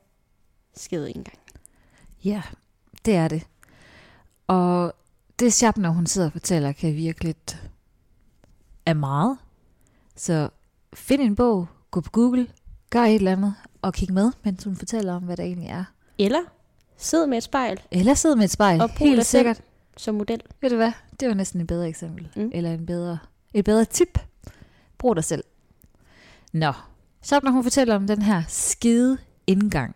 skide 0.75 1.15
engang. 1.15 1.39
Ja, 2.23 2.41
det 3.05 3.15
er 3.15 3.27
det. 3.27 3.47
Og 4.47 4.93
det 5.39 5.53
sjap, 5.53 5.77
når 5.77 5.89
hun 5.89 6.05
sidder 6.05 6.27
og 6.27 6.31
fortæller, 6.31 6.71
kan 6.71 6.95
virkelig 6.95 7.27
lidt 7.27 7.69
af 8.85 8.95
meget. 8.95 9.37
Så 10.15 10.49
find 10.93 11.21
en 11.21 11.35
bog, 11.35 11.67
gå 11.91 12.01
på 12.01 12.09
Google, 12.09 12.51
gør 12.89 13.03
et 13.03 13.15
eller 13.15 13.31
andet, 13.31 13.55
og 13.87 13.93
kig 13.93 14.13
med, 14.13 14.31
mens 14.43 14.63
hun 14.63 14.75
fortæller 14.75 15.13
om, 15.13 15.23
hvad 15.23 15.37
der 15.37 15.43
egentlig 15.43 15.69
er. 15.69 15.83
Eller 16.17 16.39
sid 16.97 17.25
med 17.25 17.37
et 17.37 17.43
spejl 17.43 17.81
Eller 17.91 18.13
sid 18.13 18.35
med 18.35 18.43
et 18.43 18.51
spejl, 18.51 18.81
og 18.81 18.89
helt 18.89 19.25
sikkert. 19.25 19.61
som 19.97 20.15
model. 20.15 20.41
Ved 20.61 20.69
du 20.69 20.75
hvad? 20.75 20.91
Det 21.19 21.27
var 21.27 21.33
næsten 21.33 21.61
et 21.61 21.67
bedre 21.67 21.87
eksempel. 21.87 22.29
Mm. 22.35 22.51
Eller 22.53 22.73
en 22.73 22.85
bedre, 22.85 23.17
et 23.53 23.65
bedre 23.65 23.85
tip. 23.85 24.19
Brug 24.97 25.15
dig 25.15 25.23
selv. 25.23 25.43
Nå, 26.53 26.73
så 27.21 27.39
når 27.43 27.51
hun 27.51 27.63
fortæller 27.63 27.95
om 27.95 28.07
den 28.07 28.21
her 28.21 28.43
skide 28.47 29.17
indgang, 29.47 29.95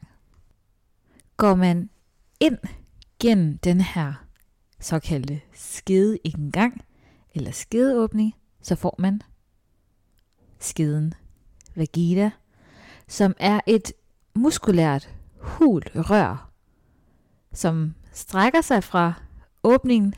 går 1.38 1.56
man 1.56 1.90
ind 2.40 2.58
gennem 3.20 3.58
den 3.58 3.82
her 3.82 4.14
såkaldte 4.80 5.42
skide 5.54 6.18
indgang, 6.24 6.82
eller 7.36 7.52
skedeåbning, 7.52 8.34
så 8.62 8.76
får 8.76 8.96
man 9.00 9.22
skeden 10.60 11.14
vagina, 11.76 12.32
som 13.12 13.36
er 13.40 13.60
et 13.68 13.94
muskulært 14.36 15.10
hul 15.38 15.84
rør, 15.96 16.52
som 17.54 17.96
strækker 18.14 18.62
sig 18.62 18.84
fra 18.84 19.14
åbningen 19.64 20.14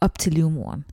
op 0.00 0.18
til 0.18 0.32
livmoderen. 0.32 0.84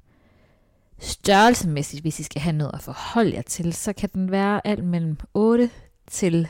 Størrelsemæssigt, 0.99 2.01
hvis 2.01 2.19
I 2.19 2.23
skal 2.23 2.41
have 2.41 2.55
noget 2.55 2.73
at 2.73 2.81
forholde 2.81 3.33
jer 3.33 3.41
til, 3.41 3.73
så 3.73 3.93
kan 3.93 4.09
den 4.13 4.31
være 4.31 4.67
alt 4.67 4.83
mellem 4.83 5.17
8 5.33 5.69
til 6.07 6.47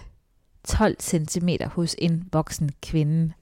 12 0.64 0.96
cm 1.02 1.50
hos 1.66 1.96
en 1.98 2.30
voksen 2.32 2.72
kvinde. 2.82 3.34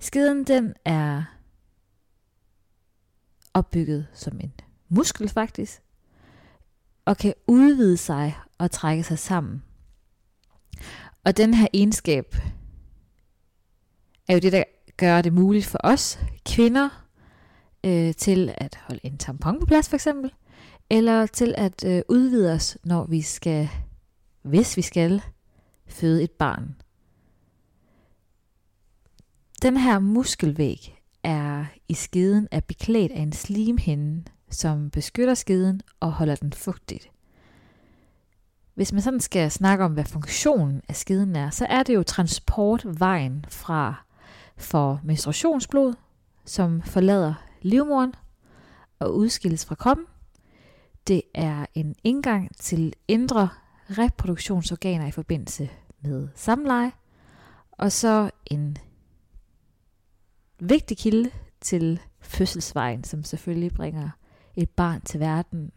Skeden 0.00 0.44
den 0.44 0.74
er 0.84 1.22
opbygget 3.54 4.06
som 4.14 4.40
en 4.40 4.52
muskel 4.88 5.28
faktisk, 5.28 5.82
og 7.04 7.16
kan 7.16 7.34
udvide 7.46 7.96
sig 7.96 8.36
og 8.58 8.70
trække 8.70 9.04
sig 9.04 9.18
sammen. 9.18 9.62
Og 11.28 11.36
den 11.36 11.54
her 11.54 11.66
egenskab 11.72 12.36
er 14.28 14.34
jo 14.34 14.38
det, 14.38 14.52
der 14.52 14.64
gør 14.96 15.22
det 15.22 15.32
muligt 15.32 15.66
for 15.66 15.78
os 15.84 16.18
kvinder 16.46 17.06
øh, 17.84 18.14
til 18.14 18.54
at 18.56 18.78
holde 18.80 19.00
en 19.02 19.18
tampon 19.18 19.60
på 19.60 19.66
plads 19.66 19.88
for 19.88 19.96
eksempel, 19.96 20.32
eller 20.90 21.26
til 21.26 21.54
at 21.58 21.84
øh, 21.84 22.02
udvide 22.08 22.52
os, 22.52 22.78
når 22.84 23.06
vi 23.06 23.22
skal, 23.22 23.68
hvis 24.42 24.76
vi 24.76 24.82
skal, 24.82 25.22
føde 25.86 26.22
et 26.22 26.30
barn. 26.30 26.74
Den 29.62 29.76
her 29.76 29.98
muskelvæg 29.98 31.02
er 31.22 31.64
i 31.88 31.94
skeden 31.94 32.48
er 32.50 32.60
beklædt 32.60 33.12
af 33.12 33.20
en 33.20 33.32
slimhinde, 33.32 34.24
som 34.50 34.90
beskytter 34.90 35.34
skeden 35.34 35.80
og 36.00 36.12
holder 36.12 36.36
den 36.36 36.52
fugtigt. 36.52 37.10
Hvis 38.78 38.92
man 38.92 39.02
sådan 39.02 39.20
skal 39.20 39.50
snakke 39.50 39.84
om, 39.84 39.92
hvad 39.92 40.04
funktionen 40.04 40.82
af 40.88 40.96
skeden 40.96 41.36
er, 41.36 41.50
så 41.50 41.66
er 41.66 41.82
det 41.82 41.94
jo 41.94 42.02
transportvejen 42.02 43.44
fra 43.48 44.04
for 44.56 45.00
menstruationsblod, 45.04 45.94
som 46.44 46.82
forlader 46.82 47.34
livmoderen 47.62 48.14
og 48.98 49.16
udskilles 49.16 49.66
fra 49.66 49.74
kroppen. 49.74 50.06
Det 51.06 51.22
er 51.34 51.66
en 51.74 51.94
indgang 52.04 52.56
til 52.56 52.94
indre 53.08 53.48
reproduktionsorganer 53.90 55.06
i 55.06 55.10
forbindelse 55.10 55.70
med 56.00 56.28
samleje, 56.34 56.92
og 57.72 57.92
så 57.92 58.30
en 58.46 58.76
vigtig 60.60 60.98
kilde 60.98 61.30
til 61.60 62.00
fødselsvejen, 62.20 63.04
som 63.04 63.24
selvfølgelig 63.24 63.72
bringer 63.72 64.10
et 64.56 64.70
barn 64.70 65.00
til 65.00 65.20
verden. 65.20 65.72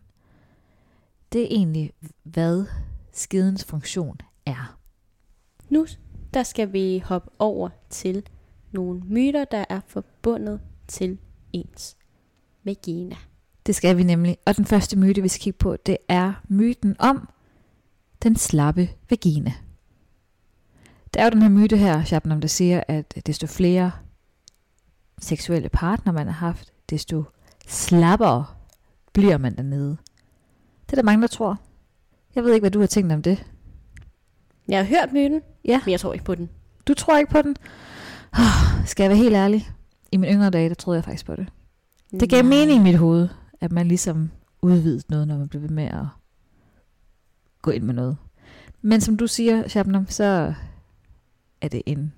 Det 1.34 1.42
er 1.42 1.48
egentlig, 1.52 1.94
hvad 2.24 2.66
skedens 3.14 3.64
funktion 3.64 4.18
er. 4.46 4.78
Nu 5.70 5.86
der 6.34 6.44
skal 6.44 6.74
vi 6.74 7.04
hoppe 7.06 7.30
over 7.40 7.70
til 7.90 8.24
nogle 8.72 9.02
myter, 9.06 9.46
der 9.46 9.66
er 9.70 9.80
forbundet 9.88 10.62
til 10.88 11.18
ens 11.54 11.98
vagina. 12.64 13.16
Det 13.66 13.76
skal 13.76 13.98
vi 13.98 14.04
nemlig. 14.04 14.38
Og 14.46 14.58
den 14.58 14.66
første 14.66 14.98
myte, 14.98 15.22
vi 15.22 15.28
skal 15.28 15.42
kigge 15.42 15.58
på, 15.58 15.78
det 15.78 15.98
er 16.08 16.34
myten 16.48 16.96
om 17.00 17.30
den 18.24 18.36
slappe 18.36 18.90
vagina. 19.10 19.54
Der 21.14 21.20
er 21.20 21.24
jo 21.24 21.30
den 21.30 21.42
her 21.42 21.50
myte 21.50 21.78
her, 21.78 22.04
Shabnam, 22.04 22.42
der 22.42 22.48
siger, 22.48 22.84
at 22.88 23.22
desto 23.26 23.48
flere 23.48 23.92
seksuelle 25.20 25.70
partner 25.70 26.14
man 26.14 26.28
har 26.28 26.34
haft, 26.34 26.74
desto 26.90 27.24
slappere 27.68 28.46
bliver 29.14 29.38
man 29.38 29.56
dernede. 29.56 29.98
Det 30.86 30.92
er 30.92 30.96
der 30.96 31.04
mange, 31.04 31.22
der 31.22 31.28
tror. 31.28 31.58
Jeg 32.36 32.44
ved 32.44 32.54
ikke, 32.54 32.64
hvad 32.64 32.72
du 32.72 32.80
har 32.80 32.88
tænkt 32.88 33.12
om 33.14 33.22
det. 33.22 33.46
Jeg 34.68 34.78
har 34.78 34.86
hørt 34.86 35.14
myten, 35.14 35.42
Ja. 35.66 35.82
men 35.86 35.92
jeg 35.92 36.00
tror 36.00 36.14
ikke 36.14 36.26
på 36.26 36.36
den. 36.36 36.50
Du 36.88 36.94
tror 36.94 37.18
ikke 37.18 37.32
på 37.32 37.42
den? 37.42 37.56
Oh, 38.34 38.86
skal 38.86 39.04
jeg 39.04 39.10
være 39.10 39.18
helt 39.18 39.36
ærlig? 39.36 39.70
I 40.12 40.18
mine 40.18 40.34
yngre 40.34 40.50
dage, 40.50 40.70
der 40.70 40.76
troede 40.76 40.98
jeg 40.98 41.04
faktisk 41.04 41.26
på 41.26 41.36
det. 41.36 41.48
Det 42.20 42.30
gav 42.30 42.42
Nej. 42.42 42.50
mening 42.50 42.80
i 42.82 42.84
mit 42.84 42.98
hoved, 42.98 43.30
at 43.62 43.72
man 43.72 43.88
ligesom 43.88 44.32
udvidede 44.62 45.04
noget, 45.10 45.28
når 45.28 45.38
man 45.38 45.48
blev 45.50 45.62
ved 45.62 45.70
med 45.70 45.84
at 45.84 46.06
gå 47.62 47.72
ind 47.72 47.84
med 47.84 47.94
noget. 47.94 48.18
Men 48.82 49.02
som 49.02 49.18
du 49.18 49.28
siger, 49.28 49.68
Shabnam, 49.68 50.08
så 50.10 50.54
er 51.62 51.68
det 51.68 51.82
en 51.86 52.14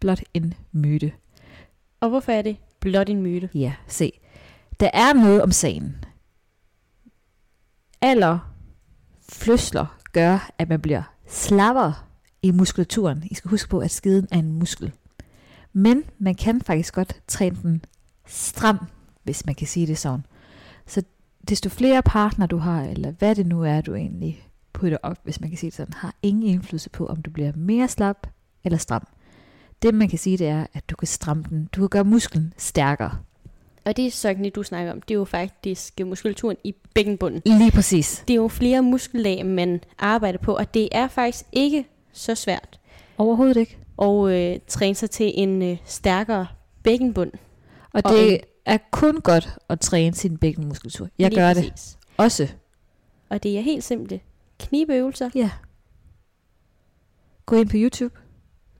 blot 0.00 0.20
en 0.34 0.54
myte. 0.72 1.12
Og 2.00 2.08
hvorfor 2.08 2.32
er 2.32 2.42
det 2.42 2.56
blot 2.80 3.08
en 3.08 3.22
myte? 3.22 3.50
Ja, 3.54 3.74
se. 3.86 4.12
Der 4.80 4.90
er 4.94 5.12
noget 5.12 5.42
om 5.42 5.52
sagen. 5.52 6.04
Alder 8.00 8.38
fødsler 9.28 9.98
gør, 10.12 10.50
at 10.58 10.68
man 10.68 10.80
bliver 10.80 11.02
slappere 11.26 11.94
i 12.42 12.50
muskulaturen. 12.50 13.22
I 13.30 13.34
skal 13.34 13.50
huske 13.50 13.68
på, 13.68 13.78
at 13.78 13.90
skeden 13.90 14.28
er 14.30 14.38
en 14.38 14.52
muskel. 14.52 14.92
Men 15.72 16.02
man 16.18 16.34
kan 16.34 16.60
faktisk 16.60 16.94
godt 16.94 17.22
træne 17.28 17.56
den 17.62 17.84
stram, 18.26 18.78
hvis 19.22 19.46
man 19.46 19.54
kan 19.54 19.66
sige 19.66 19.86
det 19.86 19.98
sådan. 19.98 20.26
Så 20.86 21.02
desto 21.48 21.68
flere 21.68 22.02
partner 22.02 22.46
du 22.46 22.56
har, 22.58 22.82
eller 22.82 23.10
hvad 23.10 23.34
det 23.34 23.46
nu 23.46 23.62
er, 23.62 23.80
du 23.80 23.94
egentlig 23.94 24.48
putter 24.72 24.98
op, 25.02 25.18
hvis 25.24 25.40
man 25.40 25.50
kan 25.50 25.58
sige 25.58 25.70
det 25.70 25.76
sådan, 25.76 25.94
har 25.94 26.14
ingen 26.22 26.42
indflydelse 26.42 26.90
på, 26.90 27.06
om 27.06 27.22
du 27.22 27.30
bliver 27.30 27.52
mere 27.56 27.88
slap 27.88 28.26
eller 28.64 28.78
stram. 28.78 29.06
Det 29.82 29.94
man 29.94 30.08
kan 30.08 30.18
sige, 30.18 30.38
det 30.38 30.48
er, 30.48 30.66
at 30.72 30.90
du 30.90 30.96
kan 30.96 31.08
stramme 31.08 31.44
den. 31.48 31.68
Du 31.72 31.80
kan 31.80 31.88
gøre 31.88 32.04
musklen 32.04 32.54
stærkere. 32.56 33.18
Og 33.88 33.96
det, 33.96 34.12
Søgne, 34.12 34.50
du 34.50 34.62
snakker 34.62 34.92
om, 34.92 35.00
det 35.02 35.14
er 35.14 35.18
jo 35.18 35.24
faktisk 35.24 36.00
muskulaturen 36.00 36.56
i 36.64 36.74
bækkenbunden. 36.94 37.42
Lige 37.58 37.70
præcis. 37.70 38.24
Det 38.28 38.34
er 38.34 38.36
jo 38.36 38.48
flere 38.48 38.82
muskellag, 38.82 39.46
man 39.46 39.80
arbejder 39.98 40.38
på, 40.38 40.56
og 40.56 40.74
det 40.74 40.88
er 40.92 41.08
faktisk 41.08 41.44
ikke 41.52 41.84
så 42.12 42.34
svært 42.34 42.80
Overhovedet 43.18 43.56
ikke. 43.56 43.78
at 44.02 44.28
øh, 44.30 44.60
træne 44.68 44.94
sig 44.94 45.10
til 45.10 45.32
en 45.34 45.62
øh, 45.62 45.76
stærkere 45.84 46.46
bækkenbund. 46.82 47.32
Og 47.92 48.02
Og 48.04 48.12
det 48.12 48.32
en- 48.34 48.40
er 48.66 48.78
kun 48.90 49.20
godt 49.20 49.48
at 49.68 49.80
træne 49.80 50.14
sin 50.14 50.38
bækkenmuskulatur. 50.38 51.08
Jeg 51.18 51.30
Lige 51.30 51.40
gør 51.40 51.54
det 51.54 51.70
præcis. 51.72 51.98
også. 52.16 52.48
Og 53.28 53.42
det 53.42 53.58
er 53.58 53.60
helt 53.62 53.84
simple 53.84 54.20
knibeøvelser. 54.58 55.30
Ja. 55.34 55.50
Gå 57.46 57.56
ind 57.56 57.68
på 57.68 57.76
YouTube. 57.76 58.14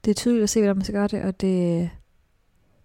Det 0.05 0.11
er 0.11 0.15
tydeligt 0.15 0.43
at 0.43 0.49
se, 0.49 0.59
hvordan 0.59 0.75
man 0.75 0.83
skal 0.83 0.95
gøre 0.95 1.07
det, 1.07 1.21
og 1.23 1.41
det 1.41 1.89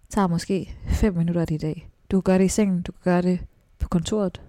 tager 0.09 0.27
måske 0.27 0.75
5 0.87 1.13
minutter 1.15 1.45
din 1.45 1.59
dag. 1.59 1.89
Du 2.15 2.21
kan 2.21 2.31
gøre 2.31 2.37
det 2.39 2.45
i 2.45 2.47
sengen, 2.47 2.81
du 2.81 2.91
kan 2.91 3.01
gøre 3.03 3.21
det 3.21 3.39
på 3.79 3.87
kontoret. 3.87 4.41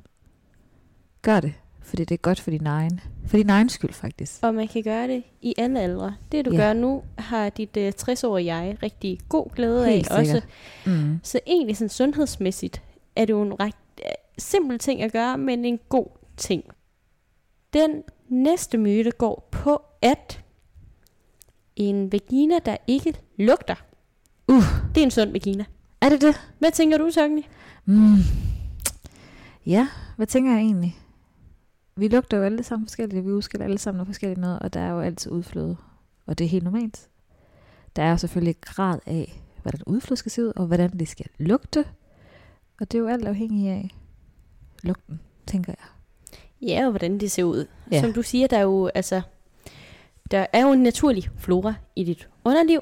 Gør 1.22 1.40
det, 1.40 1.54
fordi 1.82 2.04
det 2.04 2.14
er 2.14 2.18
godt 2.18 2.40
for 2.40 2.50
din 2.50 2.66
egen, 2.66 3.00
for 3.26 3.36
din 3.36 3.50
egen 3.50 3.68
skyld 3.68 3.92
faktisk. 3.92 4.38
Og 4.42 4.54
man 4.54 4.68
kan 4.68 4.82
gøre 4.82 5.08
det 5.08 5.22
i 5.42 5.54
alle 5.58 5.80
aldre. 5.80 6.14
Det 6.32 6.44
du 6.44 6.50
Ja. 6.50 6.56
gør 6.56 6.72
nu, 6.72 7.02
har 7.18 7.48
dit 7.48 7.76
øh, 7.76 7.92
60-årige 8.00 8.54
jeg 8.56 8.76
rigtig 8.82 9.18
god 9.28 9.50
glæde 9.54 9.86
Helt 9.86 10.10
af 10.10 10.18
også. 10.18 10.32
sikkert. 10.32 10.48
Mm. 10.86 11.20
Så 11.22 11.40
egentlig 11.46 11.76
sådan 11.76 11.88
sundhedsmæssigt 11.88 12.82
er 13.16 13.24
det 13.24 13.32
jo 13.32 13.42
en 13.42 13.60
ret 13.60 13.74
øh, 13.98 14.10
simpel 14.38 14.78
ting 14.78 15.02
at 15.02 15.12
gøre, 15.12 15.38
men 15.38 15.64
en 15.64 15.78
god 15.88 16.06
ting. 16.36 16.64
Den 17.72 18.02
næste 18.28 18.78
myte 18.78 19.10
går 19.10 19.48
på, 19.50 19.82
at 20.02 20.44
en 21.76 22.12
vagina, 22.12 22.54
der 22.64 22.76
ikke 22.86 23.14
lugter, 23.38 23.74
Uh. 24.48 24.62
det 24.94 25.00
er 25.00 25.04
en 25.04 25.10
sund 25.10 25.30
vagina. 25.32 25.64
Er 26.06 26.10
det 26.10 26.20
det? 26.20 26.40
Hvad 26.58 26.70
tænker 26.70 26.98
du, 26.98 27.10
Søgne? 27.10 27.42
Mm. 27.84 28.16
Ja, 29.66 29.88
hvad 30.16 30.26
tænker 30.26 30.52
jeg 30.52 30.60
egentlig? 30.60 30.96
Vi 31.96 32.08
lugter 32.08 32.36
jo 32.36 32.42
alle 32.42 32.62
sammen 32.62 32.86
forskelligt, 32.86 33.26
vi 33.26 33.32
udskiller 33.32 33.64
alle 33.64 33.78
sammen 33.78 33.96
noget 33.96 34.08
forskelligt 34.08 34.40
noget, 34.40 34.58
og 34.58 34.74
der 34.74 34.80
er 34.80 34.90
jo 34.90 35.00
altid 35.00 35.32
udfløde, 35.32 35.76
og 36.26 36.38
det 36.38 36.44
er 36.44 36.48
helt 36.48 36.64
normalt. 36.64 37.08
Der 37.96 38.02
er 38.02 38.10
jo 38.10 38.16
selvfølgelig 38.16 38.50
et 38.50 38.60
grad 38.60 38.98
af, 39.06 39.42
hvordan 39.62 39.80
udflød 39.86 40.16
skal 40.16 40.32
se 40.32 40.42
ud, 40.44 40.52
og 40.56 40.66
hvordan 40.66 40.98
det 40.98 41.08
skal 41.08 41.26
lugte, 41.38 41.84
og 42.80 42.92
det 42.92 42.98
er 42.98 43.02
jo 43.02 43.08
alt 43.08 43.26
afhængigt 43.28 43.70
af 43.72 43.90
lugten, 44.82 45.20
tænker 45.46 45.74
jeg. 45.78 45.88
Ja, 46.68 46.84
og 46.84 46.90
hvordan 46.90 47.20
det 47.20 47.30
ser 47.30 47.44
ud. 47.44 47.66
Ja. 47.92 48.00
Som 48.00 48.12
du 48.12 48.22
siger, 48.22 48.46
der 48.46 48.56
er 48.56 48.62
jo 48.62 48.90
altså 48.94 49.22
der 50.30 50.46
er 50.52 50.62
jo 50.62 50.72
en 50.72 50.82
naturlig 50.82 51.30
flora 51.38 51.74
i 51.96 52.04
dit 52.04 52.28
underliv. 52.44 52.80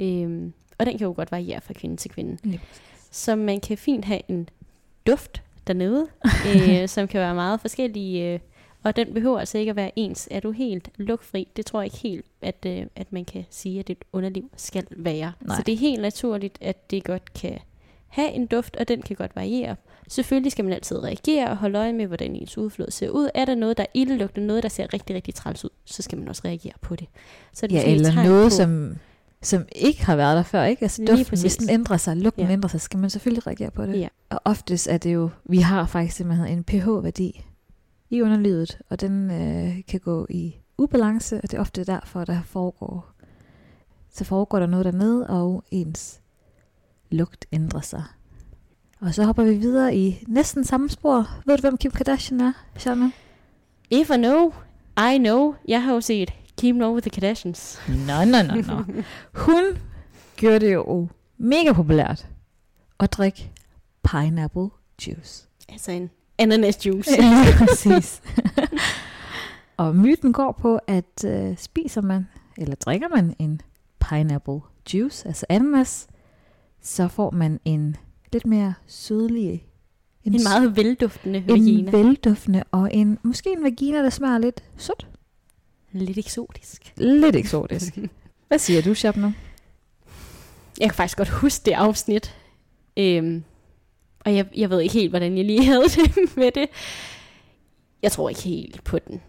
Øhm, 0.00 0.52
og 0.78 0.86
den 0.86 0.98
kan 0.98 1.06
jo 1.06 1.12
godt 1.16 1.32
variere 1.32 1.60
fra 1.60 1.74
kvinde 1.74 1.96
til 1.96 2.10
kvinde. 2.10 2.36
Lige 2.42 2.60
Så 3.10 3.36
man 3.36 3.60
kan 3.60 3.78
fint 3.78 4.04
have 4.04 4.20
en 4.28 4.48
duft 5.06 5.42
dernede, 5.66 6.06
øh, 6.54 6.88
som 6.88 7.08
kan 7.08 7.20
være 7.20 7.34
meget 7.34 7.60
forskellige. 7.60 8.32
Øh, 8.32 8.40
og 8.82 8.96
den 8.96 9.14
behøver 9.14 9.38
altså 9.38 9.58
ikke 9.58 9.70
at 9.70 9.76
være 9.76 9.90
ens. 9.96 10.28
Er 10.30 10.40
du 10.40 10.50
helt 10.50 10.90
lugtfri? 10.96 11.48
Det 11.56 11.66
tror 11.66 11.80
jeg 11.80 11.86
ikke 11.86 11.98
helt, 11.98 12.24
at, 12.42 12.66
øh, 12.66 12.86
at 12.96 13.12
man 13.12 13.24
kan 13.24 13.44
sige, 13.50 13.80
at 13.80 13.88
dit 13.88 14.04
underliv 14.12 14.50
skal 14.56 14.86
være. 14.90 15.32
Nej. 15.40 15.56
Så 15.56 15.62
det 15.62 15.74
er 15.74 15.78
helt 15.78 16.02
naturligt, 16.02 16.58
at 16.60 16.90
det 16.90 17.04
godt 17.04 17.34
kan 17.34 17.58
have 18.08 18.32
en 18.32 18.46
duft, 18.46 18.76
og 18.76 18.88
den 18.88 19.02
kan 19.02 19.16
godt 19.16 19.36
variere. 19.36 19.76
Selvfølgelig 20.08 20.52
skal 20.52 20.64
man 20.64 20.74
altid 20.74 21.02
reagere 21.02 21.50
og 21.50 21.56
holde 21.56 21.78
øje 21.78 21.92
med, 21.92 22.06
hvordan 22.06 22.36
ens 22.36 22.58
udflod 22.58 22.90
ser 22.90 23.08
ud. 23.08 23.28
Er 23.34 23.44
der 23.44 23.54
noget, 23.54 23.76
der 23.76 23.82
er 23.82 23.86
ildelugtende, 23.94 24.46
noget, 24.46 24.62
der 24.62 24.68
ser 24.68 24.94
rigtig, 24.94 25.16
rigtig 25.16 25.34
træls 25.34 25.64
ud, 25.64 25.70
så 25.84 26.02
skal 26.02 26.18
man 26.18 26.28
også 26.28 26.42
reagere 26.44 26.72
på 26.80 26.96
det. 26.96 27.06
Så 27.52 27.66
det 27.66 27.74
Ja, 27.74 27.92
eller 27.92 28.24
noget, 28.24 28.46
på, 28.46 28.50
som, 28.50 28.96
som 29.44 29.64
ikke 29.76 30.06
har 30.06 30.16
været 30.16 30.36
der 30.36 30.42
før, 30.42 30.64
ikke? 30.64 30.82
Altså 30.82 31.04
duften, 31.08 31.40
hvis 31.40 31.56
den 31.56 31.70
ændrer 31.70 31.96
sig, 31.96 32.16
lugten 32.16 32.46
Ja. 32.46 32.52
ændrer 32.52 32.68
sig, 32.68 32.80
skal 32.80 32.98
man 33.00 33.10
selvfølgelig 33.10 33.46
reagere 33.46 33.70
på 33.70 33.86
det. 33.86 34.00
Ja. 34.00 34.08
Og 34.30 34.40
oftest 34.44 34.88
er 34.88 34.98
det 34.98 35.14
jo, 35.14 35.30
vi 35.44 35.58
har 35.58 35.86
faktisk 35.86 36.16
simpelthen 36.16 36.46
en 36.48 36.64
pH-værdi 36.64 37.44
i 38.10 38.22
underlivet, 38.22 38.78
og 38.90 39.00
den 39.00 39.30
øh, 39.30 39.82
kan 39.88 40.00
gå 40.00 40.26
i 40.30 40.56
ubalance, 40.78 41.36
og 41.36 41.42
det 41.42 41.54
er 41.54 41.60
ofte 41.60 41.84
derfor, 41.84 42.24
der 42.24 42.42
foregår, 42.42 43.10
så 44.12 44.24
foregår 44.24 44.58
der 44.58 44.66
noget 44.66 44.84
dernede, 44.84 45.26
og 45.26 45.64
ens 45.70 46.20
lugt 47.10 47.46
ændrer 47.52 47.80
sig. 47.80 48.02
Og 49.00 49.14
så 49.14 49.24
hopper 49.24 49.44
vi 49.44 49.54
videre 49.54 49.96
i 49.96 50.24
næsten 50.28 50.64
samme 50.64 50.88
spor. 50.88 51.30
Ved 51.46 51.56
du, 51.56 51.60
hvem 51.60 51.76
Kim 51.76 51.90
Kardashian 51.90 52.40
er, 52.40 52.52
Shanna? 52.76 53.10
If 53.90 54.10
I 54.10 54.16
know, 54.16 54.52
I 55.14 55.18
know. 55.18 55.54
Jeg 55.68 55.82
har 55.82 55.92
jo 55.94 56.00
set 56.00 56.30
Keep 56.58 56.74
Know 56.74 56.94
with 56.94 57.02
the 57.08 57.10
Kardashians. 57.20 57.78
Nå, 57.88 58.24
nå, 58.24 58.42
nå, 58.42 58.54
nå. 58.62 58.84
Hun 59.34 59.78
gjorde 60.36 60.60
det 60.60 60.74
jo 60.74 61.08
mega 61.38 61.72
populært 61.72 62.26
at 63.00 63.12
drikke 63.12 63.50
pineapple 64.10 64.68
juice. 65.06 65.48
Altså 65.68 65.90
en 65.92 66.10
ananas 66.38 66.86
juice. 66.86 67.10
Lige 67.20 67.66
præcis. 67.66 68.22
og 69.76 69.96
myten 69.96 70.32
går 70.32 70.52
på, 70.52 70.78
at 70.86 71.24
øh, 71.26 71.56
spiser 71.58 72.00
man, 72.00 72.26
eller 72.58 72.74
drikker 72.74 73.08
man 73.08 73.34
en 73.38 73.60
pineapple 74.08 74.60
juice, 74.94 75.26
altså 75.28 75.46
ananas, 75.48 76.06
så 76.82 77.08
får 77.08 77.30
man 77.30 77.60
en 77.64 77.96
lidt 78.32 78.46
mere 78.46 78.74
sødlig, 78.86 79.66
En 80.24 80.40
meget 80.42 80.76
velduftende 80.76 81.38
en 81.38 81.48
vagina. 81.48 81.90
velduftende, 81.90 82.62
og 82.70 82.94
en, 82.94 83.18
måske 83.22 83.52
en 83.52 83.62
vagina, 83.62 83.98
der 83.98 84.10
smager 84.10 84.38
lidt 84.38 84.64
sødt. 84.76 85.08
Lidt 85.94 86.18
eksotisk. 86.18 86.92
Lidt 86.96 87.36
eksotisk. 87.36 87.98
Hvad 88.48 88.58
siger 88.58 88.82
du, 88.82 88.94
Shabno? 88.94 89.30
Jeg 90.80 90.88
kan 90.88 90.94
faktisk 90.94 91.18
godt 91.18 91.28
huske 91.28 91.62
det 91.64 91.72
afsnit. 91.72 92.34
Øhm, 92.96 93.44
og 94.20 94.36
jeg, 94.36 94.46
jeg 94.56 94.70
ved 94.70 94.80
ikke 94.80 94.94
helt, 94.94 95.10
hvordan 95.10 95.36
jeg 95.36 95.44
lige 95.44 95.64
havde 95.70 95.84
det 95.84 96.36
med 96.36 96.50
det. 96.50 96.66
Jeg 98.02 98.12
tror 98.12 98.28
ikke 98.28 98.42
helt 98.42 98.84
på 98.84 98.98
den. 98.98 99.20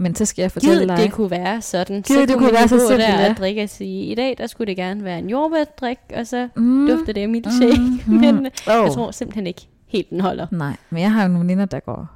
Men 0.00 0.14
så 0.14 0.24
skal 0.24 0.42
jeg 0.42 0.52
fortælle 0.52 0.78
Gid, 0.78 0.88
dig. 0.88 0.96
det 0.96 1.12
kunne 1.12 1.30
være 1.30 1.62
sådan. 1.62 2.02
Gid, 2.02 2.26
det 2.26 2.32
kunne 2.32 2.44
man 2.44 2.52
være 2.52 2.68
så 2.68 2.78
simpelt, 2.78 3.08
der 3.08 3.30
og 3.30 3.36
drikke 3.36 3.62
og 3.62 3.68
sige, 3.68 4.04
i 4.04 4.14
dag 4.14 4.34
der 4.38 4.46
skulle 4.46 4.66
det 4.66 4.76
gerne 4.76 5.04
være 5.04 5.18
en 5.18 5.30
jordbærdrik, 5.30 5.98
og 6.14 6.26
så 6.26 6.48
mm, 6.56 6.86
dufter 6.88 7.12
det 7.12 7.20
af 7.20 7.28
milkshake. 7.28 7.78
mm, 8.06 8.14
Men 8.14 8.46
oh. 8.46 8.50
jeg 8.66 8.90
tror 8.94 9.10
simpelthen 9.10 9.46
ikke 9.46 9.68
helt 9.86 10.10
den 10.10 10.20
holder. 10.20 10.46
Nej, 10.50 10.76
men 10.90 11.02
jeg 11.02 11.12
har 11.12 11.22
jo 11.22 11.28
nogle 11.28 11.44
veninder, 11.44 11.64
der 11.64 11.80
går 11.80 12.06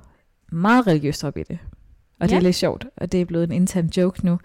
meget 0.53 0.87
religiøst 0.87 1.25
op 1.25 1.37
i 1.37 1.43
det. 1.43 1.59
Og 2.23 2.29
det 2.29 2.33
Ja. 2.35 2.39
er 2.39 2.43
lidt 2.43 2.57
sjovt, 2.57 2.87
og 2.97 3.13
det 3.13 3.21
er 3.21 3.25
blevet 3.25 3.45
en 3.45 3.53
intern 3.53 3.87
joke 3.97 4.27
nu. 4.27 4.39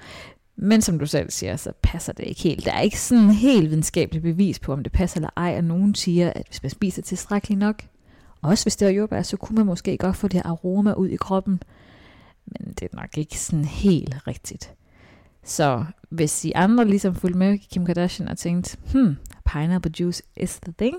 Men 0.56 0.82
som 0.82 1.00
du 1.00 1.06
selv 1.06 1.32
siger, 1.32 1.56
så 1.56 1.72
passer 1.82 2.14
det 2.14 2.24
ikke 2.28 2.42
helt. 2.42 2.66
Der 2.66 2.72
er 2.72 2.80
ikke 2.82 3.00
sådan 3.00 3.30
helt 3.30 3.70
videnskabeligt 3.70 4.24
bevis 4.24 4.60
på, 4.60 4.74
om 4.74 4.84
det 4.84 4.92
passer 4.92 5.18
eller 5.18 5.30
ej. 5.38 5.56
Og 5.58 5.64
nogen 5.64 5.96
siger, 5.96 6.32
at 6.36 6.44
hvis 6.48 6.64
man 6.64 6.70
spiser 6.70 7.02
tilstrækkeligt 7.02 7.60
nok, 7.60 7.84
også 8.42 8.66
hvis 8.66 8.76
det 8.76 8.86
er 8.88 8.92
jordbær, 8.92 9.22
så 9.22 9.38
kunne 9.38 9.56
man 9.56 9.66
måske 9.66 9.98
godt 9.98 10.16
få 10.16 10.28
det 10.28 10.42
aroma 10.46 10.94
ud 10.94 11.08
i 11.10 11.16
kroppen. 11.16 11.64
Men 12.46 12.74
det 12.74 12.82
er 12.92 12.96
nok 13.02 13.18
ikke 13.18 13.40
sådan 13.40 13.66
helt 13.66 14.28
rigtigt. 14.28 14.74
Så 15.44 15.86
hvis 16.10 16.46
I 16.46 16.52
andre 16.56 16.86
ligesom 16.86 17.16
fulgte 17.16 17.40
med 17.40 17.58
Kim 17.58 17.86
Kardashian 17.86 18.30
og 18.30 18.38
tænkte, 18.38 18.78
hmm, 18.92 19.16
pineapple 19.52 19.92
juice 20.00 20.24
is 20.38 20.60
the 20.60 20.74
thing, 20.78 20.96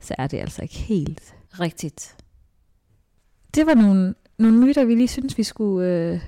så 0.00 0.14
er 0.18 0.26
det 0.26 0.38
altså 0.38 0.62
ikke 0.62 0.74
helt 0.78 1.34
rigtigt. 1.60 2.16
Det 3.54 3.66
var 3.66 3.74
nogle, 3.74 4.14
nogle 4.38 4.58
myter, 4.58 4.84
vi 4.84 4.94
lige 4.94 5.08
synes, 5.08 5.38
vi 5.38 5.42
skulle 5.42 5.88
øh, 5.88 6.20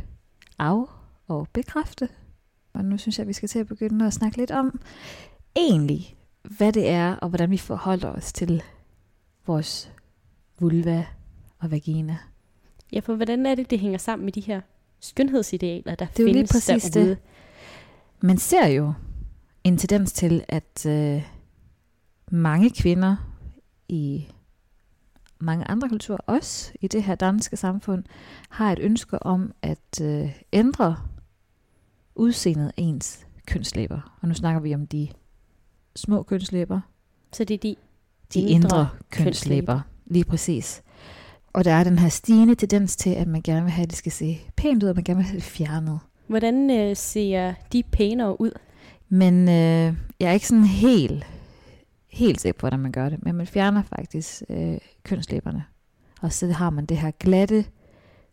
af- 0.59 0.87
og 1.29 1.49
bekræfte. 1.53 2.09
Og 2.73 2.85
nu 2.85 2.99
synes 2.99 3.19
jeg, 3.19 3.23
at 3.25 3.29
vi 3.29 3.33
skal 3.33 3.49
til 3.49 3.59
at 3.59 3.67
begynde 3.67 4.07
at 4.07 4.13
snakke 4.13 4.37
lidt 4.37 4.51
om 4.51 4.81
egentlig, 5.57 6.17
hvad 6.43 6.73
det 6.73 6.89
er, 6.89 7.15
og 7.15 7.29
hvordan 7.29 7.51
vi 7.51 7.59
forholder 7.59 8.09
os 8.09 8.33
til 8.33 8.63
vores 9.47 9.93
vulva 10.61 11.07
og 11.59 11.71
vagina. 11.71 12.19
Ja, 12.93 13.01
for 13.01 13.15
hvordan 13.15 13.47
er 13.47 13.55
det, 13.55 13.71
det 13.71 13.79
hænger 13.79 13.99
sammen 13.99 14.25
med 14.25 14.33
de 14.33 14.41
her 14.41 14.61
skønhedsidealer, 15.01 15.95
der 15.95 16.07
Det 16.07 16.19
er 16.19 16.23
jo 16.23 16.27
lige 16.27 16.35
findes 16.35 16.53
præcis 16.53 16.83
derude? 16.91 17.11
det. 17.11 17.19
Man 18.21 18.39
ser 18.39 18.67
jo 18.67 18.93
en 19.65 19.79
tendens 19.79 20.13
til, 20.13 20.45
at 20.49 20.87
øh, 20.87 21.23
mange 22.31 22.71
kvinder 22.71 23.17
i 23.89 24.29
mange 25.41 25.71
andre 25.71 25.89
kulturer, 25.89 26.19
også 26.27 26.73
i 26.81 26.89
det 26.89 27.03
her 27.03 27.15
danske 27.15 27.57
samfund, 27.57 28.05
har 28.49 28.73
et 28.73 28.79
ønske 28.83 29.23
om 29.23 29.53
at 29.63 30.01
øh, 30.03 30.31
ændre 30.53 30.97
udseendet 32.15 32.67
af 32.67 32.73
ens 32.77 33.27
kønslæber. 33.47 34.19
Og 34.23 34.29
nu 34.29 34.35
snakker 34.35 34.61
vi 34.61 34.75
om 34.75 34.87
de 34.87 35.09
små 35.97 36.23
kønslæber, 36.23 36.81
Så 37.33 37.45
det 37.45 37.55
er 37.55 37.59
de 37.59 37.77
de 38.35 38.41
Indre 38.41 38.51
indre, 38.55 38.89
kønslæber. 39.11 39.25
kønslæber. 39.25 39.81
Lige 40.07 40.25
præcis. 40.25 40.83
Og 41.53 41.65
der 41.65 41.73
er 41.73 41.85
den 41.85 41.99
her 41.99 42.09
stigende 42.09 42.55
tendens 42.55 42.97
til, 42.97 43.11
at 43.11 43.29
man 43.29 43.43
gerne 43.43 43.63
vil 43.63 43.71
have, 43.71 43.83
at 43.83 43.91
det 43.91 43.99
skal 43.99 44.13
se 44.13 44.41
pænt 44.57 44.83
ud, 44.83 44.89
og 44.89 44.95
man 44.95 45.05
gerne 45.05 45.17
vil 45.19 45.27
have 45.27 45.37
det 45.37 45.43
fjernet. 45.45 45.99
Hvordan 46.27 46.71
øh, 46.71 46.97
ser 46.97 47.55
de 47.73 47.83
pænere 47.83 48.41
ud? 48.41 48.51
Men 49.09 49.35
øh, 49.49 49.95
jeg 50.21 50.29
er 50.29 50.33
ikke 50.33 50.49
sådan 50.49 50.65
helt, 50.65 51.27
helt 52.19 52.41
sikker 52.41 52.59
på, 52.59 52.61
hvordan 52.61 52.79
man 52.81 52.93
gør 52.93 53.09
det. 53.09 53.25
Men 53.25 53.35
man 53.35 53.47
fjerner 53.47 53.83
faktisk 53.83 54.43
øh, 54.51 54.79
kønslæberne. 55.03 55.65
Og 56.23 56.33
så 56.33 56.47
har 56.53 56.71
man 56.71 56.87
det 56.87 56.97
her 56.97 57.11
glatte, 57.11 57.65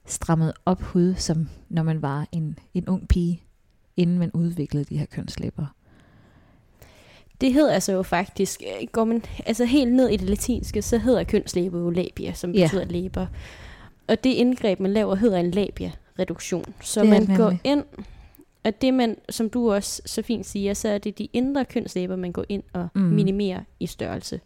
strammet 0.05 0.53
op 0.65 0.81
hud, 0.81 1.15
som 1.15 1.49
når 1.69 1.83
man 1.83 2.01
var 2.01 2.27
en, 2.31 2.59
en 2.73 2.89
ung 2.89 3.07
pige, 3.07 3.41
inden 3.97 4.19
man 4.19 4.31
udviklede 4.33 4.83
de 4.85 4.97
her 4.97 5.05
kønslæber. 5.05 5.65
Det 7.41 7.53
hedder 7.53 7.73
altså 7.73 7.91
jo 7.91 8.03
faktisk, 8.03 8.61
øh, 8.81 8.87
går 8.91 9.03
man 9.05 9.23
altså 9.45 9.65
helt 9.65 9.93
ned 9.93 10.09
i 10.09 10.17
det 10.17 10.29
latinske, 10.29 10.81
så 10.81 10.97
hedder 10.97 11.23
kønslæber 11.23 11.79
jo 11.79 11.89
labia, 11.89 12.33
som 12.33 12.51
Ja. 12.51 12.63
betyder 12.65 12.85
læber. 12.85 13.27
Og 14.07 14.23
det 14.23 14.29
indgreb, 14.29 14.79
man 14.79 14.91
laver, 14.93 15.15
hedder 15.15 15.37
en 15.37 15.51
labia-reduktion. 15.51 16.73
Så 16.81 17.01
Det 17.01 17.09
man 17.09 17.37
går 17.37 17.53
ind, 17.63 17.83
og 18.65 18.81
det 18.81 18.93
man, 18.93 19.17
som 19.29 19.49
du 19.49 19.71
også 19.73 20.01
så 20.05 20.21
fint 20.21 20.45
siger, 20.45 20.73
så 20.73 20.87
er 20.89 20.97
det 20.97 21.17
de 21.17 21.27
indre 21.33 21.65
kønslæber, 21.65 22.15
man 22.15 22.31
går 22.31 22.45
ind 22.49 22.63
og 22.73 22.87
Mm. 22.95 23.01
minimerer 23.01 23.61
i 23.79 23.87
størrelse. 23.87 24.41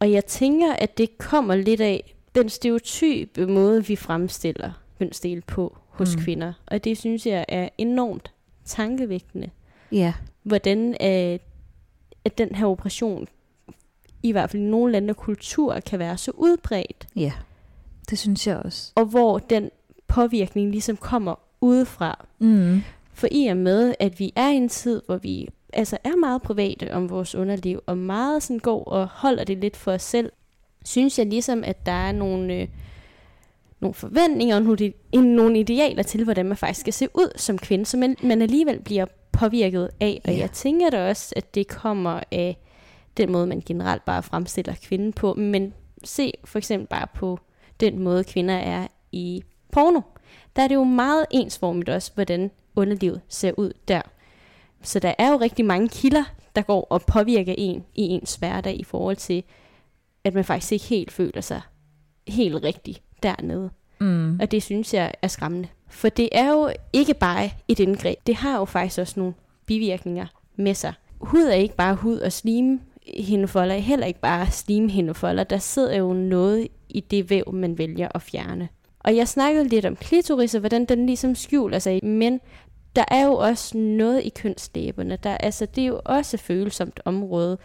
Og 0.00 0.12
jeg 0.12 0.24
tænker, 0.26 0.72
at 0.72 0.98
det 0.98 1.18
kommer 1.18 1.54
lidt 1.56 1.80
af 1.80 2.14
den 2.34 2.48
stereotype 2.48 3.46
måde, 3.46 3.86
vi 3.86 3.96
fremstiller 3.96 4.72
kønsdele 4.98 5.40
på 5.46 5.78
hos 5.88 6.16
Mm. 6.16 6.22
kvinder. 6.22 6.52
Og 6.66 6.84
det 6.84 6.98
synes 6.98 7.26
jeg 7.26 7.44
er 7.48 7.68
enormt 7.78 8.32
tankevægtende 8.64 9.50
Ja, 9.92 10.14
hvordan 10.42 10.88
øh, 10.90 11.38
at 12.24 12.38
den 12.38 12.54
her 12.54 12.66
operation, 12.66 13.28
i 14.22 14.32
hvert 14.32 14.50
fald 14.50 14.62
i 14.62 14.66
nogle 14.66 14.92
lande 14.92 15.10
og 15.10 15.16
kulturer, 15.16 15.80
kan 15.80 15.98
være 15.98 16.18
så 16.18 16.30
udbredt, 16.34 17.08
ja. 17.16 17.32
Det 18.10 18.18
synes 18.18 18.46
jeg 18.46 18.56
også. 18.56 18.92
og 18.94 19.04
hvor 19.04 19.38
den 19.38 19.70
påvirkning 20.06 20.70
ligesom 20.70 20.96
kommer 20.96 21.34
udefra. 21.60 22.26
Mm. 22.38 22.80
For 23.18 23.28
i 23.30 23.46
og 23.46 23.56
med, 23.56 23.94
at 23.98 24.18
vi 24.18 24.32
er 24.36 24.48
i 24.48 24.54
en 24.56 24.68
tid, 24.68 25.02
hvor 25.06 25.16
vi 25.16 25.48
altså 25.72 25.98
er 26.04 26.16
meget 26.16 26.42
private 26.42 26.92
om 26.94 27.10
vores 27.10 27.34
underliv, 27.34 27.80
og 27.86 27.98
meget 27.98 28.42
sådan 28.42 28.58
går 28.58 28.84
og 28.84 29.06
holder 29.12 29.44
det 29.44 29.58
lidt 29.58 29.76
for 29.76 29.92
os 29.92 30.02
selv, 30.02 30.32
synes 30.84 31.18
jeg 31.18 31.26
ligesom, 31.26 31.64
at 31.64 31.86
der 31.86 31.92
er 31.92 32.12
nogle, 32.12 32.54
øh, 32.54 32.68
nogle 33.80 33.94
forventninger 33.94 34.56
og 34.56 34.62
nogle, 34.62 34.92
nogle 35.36 35.60
idealer 35.60 36.02
til, 36.02 36.24
hvordan 36.24 36.46
man 36.46 36.56
faktisk 36.56 36.80
skal 36.80 36.92
se 36.92 37.08
ud 37.14 37.32
som 37.36 37.58
kvinde, 37.58 37.86
som 37.86 38.00
man, 38.00 38.16
man 38.22 38.42
alligevel 38.42 38.80
bliver 38.80 39.04
påvirket 39.32 39.90
af. 40.00 40.20
Og 40.24 40.32
Ja. 40.32 40.38
jeg 40.38 40.50
tænker 40.50 40.90
da 40.90 41.08
også, 41.08 41.32
at 41.36 41.54
det 41.54 41.68
kommer 41.68 42.20
af 42.32 42.56
den 43.16 43.32
måde, 43.32 43.46
man 43.46 43.62
generelt 43.66 44.04
bare 44.04 44.22
fremstiller 44.22 44.74
kvinden 44.82 45.12
på. 45.12 45.34
Men 45.34 45.74
se 46.04 46.32
for 46.44 46.58
eksempel 46.58 46.86
bare 46.88 47.06
på 47.14 47.38
den 47.80 47.98
måde, 47.98 48.24
kvinder 48.24 48.54
er 48.54 48.86
i 49.12 49.42
porno. 49.72 50.00
Der 50.56 50.62
er 50.62 50.68
det 50.68 50.74
jo 50.74 50.84
meget 50.84 51.26
ensformigt 51.30 51.88
også, 51.88 52.10
hvordan 52.14 52.50
underlivet 52.78 53.20
ser 53.28 53.52
ud 53.56 53.72
der. 53.88 54.02
Så 54.82 54.98
der 54.98 55.14
er 55.18 55.30
jo 55.30 55.36
rigtig 55.36 55.64
mange 55.64 55.88
kilder, 55.88 56.24
der 56.56 56.62
går 56.62 56.86
og 56.90 57.02
påvirker 57.02 57.54
en 57.58 57.84
i 57.94 58.02
ens 58.02 58.34
hverdag 58.34 58.80
i 58.80 58.84
forhold 58.84 59.16
til, 59.16 59.42
at 60.24 60.34
man 60.34 60.44
faktisk 60.44 60.72
ikke 60.72 60.84
helt 60.84 61.12
føler 61.12 61.40
sig 61.40 61.60
helt 62.28 62.64
rigtig 62.64 62.96
dernede. 63.22 63.70
Mm. 64.00 64.40
Og 64.40 64.50
det 64.50 64.62
synes 64.62 64.94
jeg 64.94 65.14
er 65.22 65.28
skræmmende. 65.28 65.68
For 65.88 66.08
det 66.08 66.28
er 66.32 66.50
jo 66.50 66.70
ikke 66.92 67.14
bare 67.14 67.50
et 67.68 67.78
indgreb. 67.78 68.18
Det 68.26 68.34
har 68.34 68.58
jo 68.58 68.64
faktisk 68.64 68.98
også 68.98 69.20
nogle 69.20 69.34
bivirkninger 69.66 70.26
med 70.56 70.74
sig. 70.74 70.92
Hud 71.20 71.42
er 71.42 71.54
ikke 71.54 71.76
bare 71.76 71.94
hud 71.94 72.18
og 72.18 72.32
slim 72.32 72.80
hindefolder, 73.16 73.74
er 73.74 73.78
heller 73.78 74.06
ikke 74.06 74.20
bare 74.20 74.50
slim 74.50 74.88
hindefolder. 74.88 75.44
Der 75.44 75.58
sidder 75.58 75.96
jo 75.96 76.12
noget 76.12 76.68
i 76.88 77.00
det 77.00 77.30
væv, 77.30 77.52
man 77.52 77.78
vælger 77.78 78.08
at 78.14 78.22
fjerne. 78.22 78.68
Og 78.98 79.16
jeg 79.16 79.28
snakkede 79.28 79.68
lidt 79.68 79.86
om 79.86 79.96
klitoris 79.96 80.54
og 80.54 80.60
hvordan 80.60 80.84
den 80.84 81.06
ligesom 81.06 81.34
skjuler 81.34 81.78
sig, 81.78 82.04
men 82.04 82.40
der 82.98 83.04
er 83.08 83.24
jo 83.24 83.34
også 83.34 83.78
noget 83.78 84.22
i 84.24 84.28
kønslæberne. 84.28 85.18
Der, 85.22 85.36
altså, 85.36 85.66
det 85.66 85.82
er 85.82 85.86
jo 85.86 86.00
også 86.04 86.36
et 86.36 86.40
følsomt 86.40 87.00
område. 87.04 87.58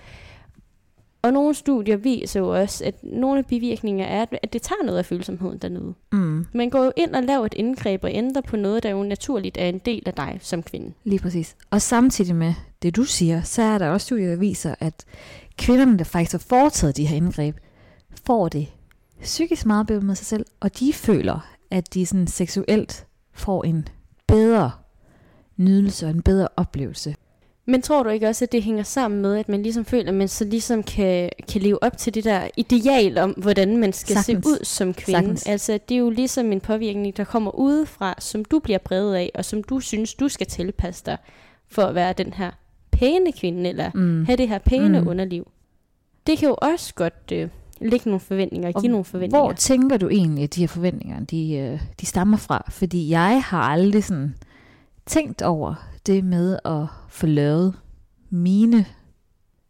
Og 1.21 1.33
nogle 1.33 1.53
studier 1.53 1.97
viser 1.97 2.39
jo 2.39 2.59
også, 2.59 2.85
at 2.85 2.95
nogle 3.03 3.39
af 3.39 3.45
bivirkninger 3.45 4.05
er, 4.05 4.25
at 4.43 4.53
det 4.53 4.61
tager 4.61 4.85
noget 4.85 4.97
af 4.97 5.05
følsomheden 5.05 5.57
dernede. 5.57 5.93
Mm. 6.11 6.45
Man 6.53 6.69
går 6.69 6.83
jo 6.83 6.91
ind 6.97 7.15
og 7.15 7.23
laver 7.23 7.45
et 7.45 7.53
indgreb 7.53 8.03
og 8.03 8.11
ændrer 8.13 8.41
på 8.41 8.57
noget, 8.57 8.83
der 8.83 8.89
jo 8.89 9.03
naturligt 9.03 9.57
er 9.57 9.65
en 9.65 9.77
del 9.77 10.03
af 10.05 10.13
dig 10.13 10.37
som 10.41 10.63
kvinde. 10.63 10.93
Lige 11.03 11.19
præcis. 11.19 11.55
Og 11.71 11.81
samtidig 11.81 12.35
med 12.35 12.53
det, 12.81 12.95
du 12.95 13.03
siger, 13.03 13.41
så 13.41 13.61
er 13.61 13.77
der 13.77 13.89
også 13.89 14.05
studier, 14.05 14.29
der 14.29 14.35
viser, 14.35 14.75
at 14.79 15.05
kvinderne, 15.57 15.97
der 15.97 16.03
faktisk 16.03 16.31
har 16.31 16.45
foretaget 16.49 16.97
de 16.97 17.05
her 17.05 17.17
indgreb, 17.17 17.55
får 18.25 18.49
det 18.49 18.67
psykisk 19.21 19.65
meget 19.65 19.87
bedre 19.87 20.01
med 20.01 20.15
sig 20.15 20.25
selv, 20.25 20.45
og 20.59 20.79
de 20.79 20.93
føler, 20.93 21.47
at 21.71 21.93
de 21.93 22.05
sådan 22.05 22.27
seksuelt 22.27 23.05
får 23.33 23.63
en 23.63 23.87
bedre 24.27 24.71
nydelse 25.57 26.05
og 26.05 26.11
en 26.11 26.21
bedre 26.21 26.47
oplevelse. 26.57 27.15
Men 27.65 27.81
tror 27.81 28.03
du 28.03 28.09
ikke 28.09 28.27
også, 28.27 28.45
at 28.45 28.51
det 28.51 28.63
hænger 28.63 28.83
sammen 28.83 29.21
med, 29.21 29.35
at 29.37 29.49
man 29.49 29.63
ligesom 29.63 29.85
føler, 29.85 30.07
at 30.07 30.13
man 30.13 30.27
så 30.27 30.45
ligesom 30.45 30.83
kan, 30.83 31.29
kan 31.51 31.61
leve 31.61 31.83
op 31.83 31.97
til 31.97 32.13
det 32.13 32.23
der 32.23 32.47
ideal 32.57 33.17
om, 33.17 33.31
hvordan 33.31 33.77
man 33.77 33.93
skal 33.93 34.15
Sagtens. 34.15 34.45
se 34.45 34.49
ud 34.51 34.65
som 34.65 34.93
kvinde? 34.93 35.19
Sagtens. 35.19 35.47
Altså, 35.47 35.79
det 35.89 35.95
er 35.95 35.99
jo 35.99 36.09
ligesom 36.09 36.51
en 36.51 36.59
påvirkning, 36.59 37.17
der 37.17 37.23
kommer 37.23 37.51
udefra, 37.59 38.15
som 38.19 38.45
du 38.45 38.59
bliver 38.59 38.77
præget 38.79 39.15
af, 39.15 39.31
og 39.35 39.45
som 39.45 39.63
du 39.63 39.79
synes, 39.79 40.13
du 40.13 40.27
skal 40.27 40.47
tilpasse 40.47 41.03
dig 41.05 41.17
for 41.67 41.81
at 41.81 41.95
være 41.95 42.13
den 42.13 42.33
her 42.33 42.51
pæne 42.91 43.31
kvinde, 43.31 43.69
eller 43.69 43.91
Mm. 43.93 44.25
have 44.25 44.37
det 44.37 44.47
her 44.49 44.57
pæne 44.59 45.01
Mm. 45.01 45.07
underliv. 45.07 45.51
Det 46.27 46.37
kan 46.37 46.47
jo 46.47 46.55
også 46.61 46.93
godt 46.93 47.31
øh, 47.33 47.49
lægge 47.81 48.09
nogle 48.09 48.19
forventninger 48.19 48.71
og 48.73 48.81
give 48.81 48.91
nogle 48.91 49.05
forventninger. 49.05 49.43
Hvor 49.45 49.53
tænker 49.53 49.97
du 49.97 50.09
egentlig, 50.09 50.43
at 50.43 50.55
de 50.55 50.59
her 50.59 50.67
forventninger, 50.67 51.19
de, 51.19 51.53
øh, 51.53 51.79
de 52.01 52.05
stammer 52.05 52.37
fra? 52.37 52.65
Fordi 52.69 53.09
jeg 53.09 53.43
har 53.43 53.61
aldrig 53.61 54.03
sådan 54.03 54.35
tænkt 55.05 55.41
over 55.41 55.75
det 56.05 56.23
med 56.23 56.59
at 56.65 56.85
få 57.09 57.25
lavet 57.25 57.79
mine 58.29 58.85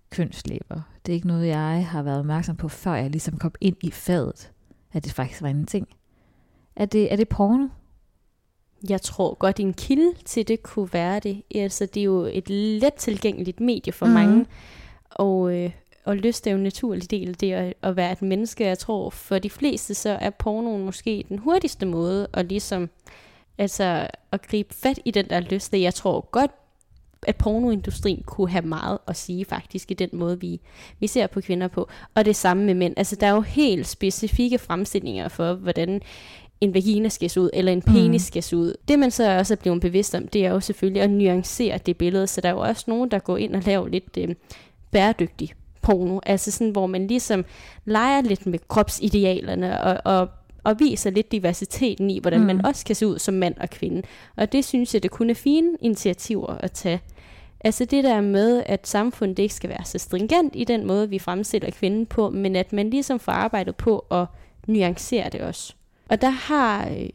kønslæber. 0.10 0.82
Det 1.06 1.12
er 1.12 1.16
ikke 1.16 1.28
noget, 1.28 1.48
jeg 1.48 1.88
har 1.88 2.04
været 2.04 2.20
opmærksom 2.20 2.56
på, 2.56 2.68
før 2.68 2.94
jeg 2.94 3.10
ligesom 3.10 3.38
kom 3.38 3.54
ind 3.62 3.76
i 3.82 3.92
fadet, 3.92 4.52
at 4.94 5.04
det 5.04 5.14
faktisk 5.14 5.42
var 5.42 5.50
en 5.50 5.66
ting. 5.66 5.88
Er 6.76 6.86
det, 6.86 7.12
er 7.12 7.16
det 7.16 7.30
porno? 7.30 7.68
Jeg 8.90 9.02
tror 9.02 9.34
godt, 9.34 9.60
en 9.60 9.74
kilde 9.74 10.14
til 10.26 10.48
det 10.48 10.64
kunne 10.64 10.94
være 10.94 11.20
det. 11.20 11.42
Altså, 11.56 11.86
det 11.86 12.00
er 12.00 12.04
jo 12.04 12.20
et 12.20 12.50
let 12.50 12.94
tilgængeligt 12.94 13.60
medie 13.60 13.94
for 13.94 14.06
mm. 14.06 14.12
mange. 14.12 14.46
Og, 15.10 15.56
øh, 15.56 15.72
og 16.06 16.18
lyst 16.18 16.48
er 16.48 16.52
jo 16.52 16.58
en 16.58 16.64
naturlig 16.64 17.12
del 17.12 17.30
af 17.30 17.36
det 17.36 17.52
at, 17.52 17.74
at 17.82 17.96
være 17.96 18.12
et 18.12 18.22
menneske. 18.22 18.66
Jeg 18.66 18.78
tror, 18.78 19.10
for 19.10 19.40
de 19.40 19.50
fleste, 19.50 19.94
så 19.94 20.10
er 20.10 20.30
pornoen 20.30 20.86
måske 20.86 21.26
den 21.30 21.40
hurtigste 21.40 21.86
måde 21.86 22.28
at 22.34 22.46
ligesom, 22.46 22.90
altså, 23.58 24.08
at 24.32 24.42
gribe 24.42 24.74
fat 24.74 25.00
i 25.06 25.12
den 25.12 25.30
der 25.30 25.40
lyst. 25.40 25.74
Jeg 25.74 25.94
tror 25.94 26.30
godt, 26.32 26.52
at 27.28 27.36
pornoindustrien 27.36 28.24
kunne 28.26 28.50
have 28.50 28.66
meget 28.66 28.98
at 29.08 29.16
sige 29.16 29.46
faktisk 29.46 29.92
i 29.92 29.94
den 29.94 30.10
måde, 30.14 30.40
vi, 30.40 30.62
vi 31.00 31.08
ser 31.08 31.28
på 31.28 31.42
kvinder 31.42 31.68
på. 31.68 31.90
Og 32.16 32.26
det 32.26 32.36
samme 32.36 32.64
med 32.64 32.74
mænd. 32.74 32.94
Altså, 32.98 33.16
der 33.16 33.28
er 33.28 33.32
jo 33.32 33.42
helt 33.42 33.88
specifikke 33.88 34.58
fremstillinger 34.58 35.28
for, 35.28 35.54
hvordan 35.54 36.02
en 36.62 36.74
vagina 36.74 37.10
skal 37.10 37.30
se 37.30 37.42
ud, 37.42 37.50
eller 37.54 37.72
en 37.72 37.82
penis 37.82 38.06
Mm. 38.06 38.12
mm. 38.12 38.20
skal 38.20 38.44
se 38.44 38.58
ud. 38.58 38.74
Det 38.88 39.00
man 39.00 39.12
så 39.12 39.38
også 39.38 39.54
er 39.54 39.56
blevet 39.56 39.82
bevidst 39.82 40.16
om, 40.16 40.28
det 40.28 40.46
er 40.46 40.50
jo 40.50 40.60
selvfølgelig 40.60 41.02
at 41.02 41.10
nuancere 41.10 41.78
det 41.78 41.98
billede, 41.98 42.28
så 42.28 42.42
der 42.42 42.50
er 42.50 42.54
jo 42.54 42.60
også 42.60 42.84
nogen, 42.88 43.12
der 43.12 43.20
går 43.20 43.38
ind 43.38 43.56
og 43.56 43.62
laver 43.66 43.88
lidt 43.88 44.18
øh, 44.18 44.36
bæredygtig 44.92 45.54
porno, 45.82 46.20
altså 46.26 46.52
sådan, 46.52 46.72
hvor 46.72 46.88
man 46.88 47.08
ligesom 47.08 47.46
leger 47.86 48.22
lidt 48.22 48.46
med 48.46 48.60
kropsidealerne, 48.68 49.82
og, 49.82 50.20
og, 50.20 50.30
og 50.64 50.80
viser 50.80 51.10
lidt 51.10 51.32
diversiteten 51.32 52.10
i, 52.10 52.20
hvordan 52.20 52.40
Mm. 52.40 52.46
man 52.46 52.66
også 52.66 52.86
kan 52.86 52.96
se 52.96 53.08
ud 53.08 53.20
som 53.20 53.34
mand 53.34 53.56
og 53.58 53.70
kvinde. 53.70 54.02
Og 54.36 54.52
det 54.52 54.66
synes 54.66 54.94
jeg, 54.94 55.04
det 55.04 55.12
kunne 55.12 55.32
er 55.32 55.36
fine 55.36 55.78
initiativer 55.82 56.48
at 56.48 56.72
tage. 56.72 57.02
Altså 57.66 57.86
det 57.86 58.04
der 58.04 58.22
med, 58.22 58.64
at 58.66 58.88
samfundet 58.88 59.40
ikke 59.40 59.54
skal 59.56 59.70
være 59.70 59.86
så 59.86 59.98
stringent 59.98 60.56
i 60.56 60.64
den 60.64 60.88
måde, 60.88 61.10
vi 61.10 61.20
fremstiller 61.20 61.72
kvinden 61.72 62.06
på, 62.06 62.30
men 62.30 62.56
at 62.56 62.74
man 62.74 62.90
ligesom 62.90 63.20
får 63.20 63.32
arbejdet 63.32 63.76
på 63.76 64.00
at 64.00 64.26
nuancere 64.68 65.30
det 65.30 65.42
også. 65.42 65.74
Og 66.10 66.22
der 66.22 66.30
har 66.30 66.88
øh, 66.90 67.10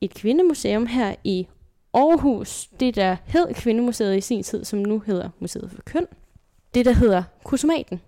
et 0.00 0.14
kvindemuseum 0.14 0.86
her 0.86 1.14
i 1.24 1.46
Aarhus, 1.94 2.66
det 2.80 2.94
der 2.96 3.16
hed 3.24 3.54
Kvindemuseet 3.54 4.16
i 4.16 4.20
sin 4.20 4.42
tid, 4.42 4.64
som 4.64 4.78
nu 4.78 5.02
hedder 5.06 5.28
Museet 5.40 5.70
for 5.74 5.82
Køn, 5.82 6.06
det 6.74 6.84
der 6.84 6.92
hedder 6.92 7.22
Kusumaten. 7.44 8.00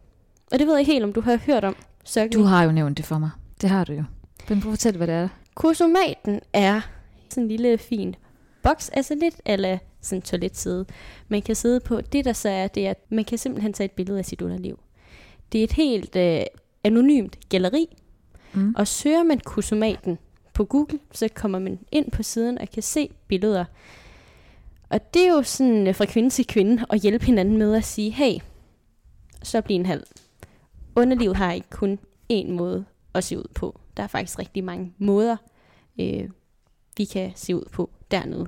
Og 0.53 0.59
det 0.59 0.67
ved 0.67 0.77
jeg 0.77 0.87
helt, 0.87 1.05
om 1.05 1.13
du 1.13 1.21
har 1.21 1.37
hørt 1.37 1.65
om. 1.65 1.77
Så 2.05 2.29
Du 2.33 2.43
har 2.43 2.65
jo 2.65 2.73
nævnt 2.73 2.97
det 2.97 3.05
for 3.07 3.19
mig. 3.19 3.31
Det 3.61 3.71
har 3.71 3.85
du 3.85 3.93
jo. 3.93 4.05
Men 4.49 4.61
prøv 4.61 4.73
at 4.73 4.79
fortælle, 4.79 4.97
hvad 4.97 5.07
det 5.07 5.15
er. 5.15 5.29
Kusumaten 5.55 6.41
er 6.53 6.81
sådan 7.31 7.43
en 7.45 7.49
lille 7.49 7.79
fin 7.79 8.17
boks, 8.63 8.89
altså 8.89 9.15
lidt 9.15 9.35
eller 9.47 9.79
sådan 10.01 10.23
toiletside, 10.23 10.87
man 11.29 11.43
kan 11.43 11.55
sidde 11.55 11.81
på. 11.81 12.01
Det 12.01 12.25
der 12.25 12.33
så 12.33 12.49
er, 12.49 12.69
det 12.69 12.87
er, 12.87 12.91
at 12.91 13.05
man 13.11 13.25
kan 13.25 13.39
simpelthen 13.39 13.73
tage 13.73 13.85
et 13.85 13.91
billede 13.93 14.19
af 14.19 14.25
sit 14.25 14.43
underliv. 14.43 14.79
Det 15.53 15.61
er 15.61 15.65
et 15.65 15.73
helt 15.73 16.17
øh, 16.17 16.43
anonymt 16.85 17.39
galleri, 17.49 17.87
Mm. 18.55 18.75
og 18.79 18.87
søger 18.89 19.23
man 19.23 19.41
kusomaten 19.41 20.19
på 20.55 20.65
Google, 20.65 20.99
så 21.13 21.29
kommer 21.35 21.59
man 21.59 21.79
ind 21.93 22.11
på 22.11 22.23
siden 22.23 22.59
og 22.59 22.69
kan 22.69 22.83
se 22.83 23.11
billeder. 23.29 23.65
Og 24.89 25.15
det 25.15 25.23
er 25.27 25.33
jo 25.33 25.43
sådan 25.43 25.87
øh, 25.87 25.95
fra 25.95 26.05
kvinde 26.05 26.31
til 26.31 26.47
kvinde 26.47 26.87
at 26.91 27.01
hjælpe 27.01 27.25
hinanden 27.27 27.57
med 27.59 27.75
at 27.75 27.85
sige, 27.85 28.11
hey, 28.11 28.39
så 29.43 29.61
bliv 29.61 29.77
en 29.77 29.87
halv. 29.87 30.03
Underlivet 30.97 31.37
har 31.37 31.53
ikke 31.53 31.71
kun 31.71 31.99
én 32.33 32.51
måde 32.51 32.85
at 33.15 33.25
se 33.25 33.39
ud 33.39 33.49
på. 33.55 33.81
Der 33.97 34.03
er 34.03 34.07
faktisk 34.07 34.39
rigtig 34.39 34.65
mange 34.65 34.93
måder, 34.99 35.37
øh, 36.01 36.29
vi 36.97 37.05
kan 37.05 37.33
se 37.35 37.57
ud 37.57 37.65
på 37.73 37.91
dernede. 38.11 38.47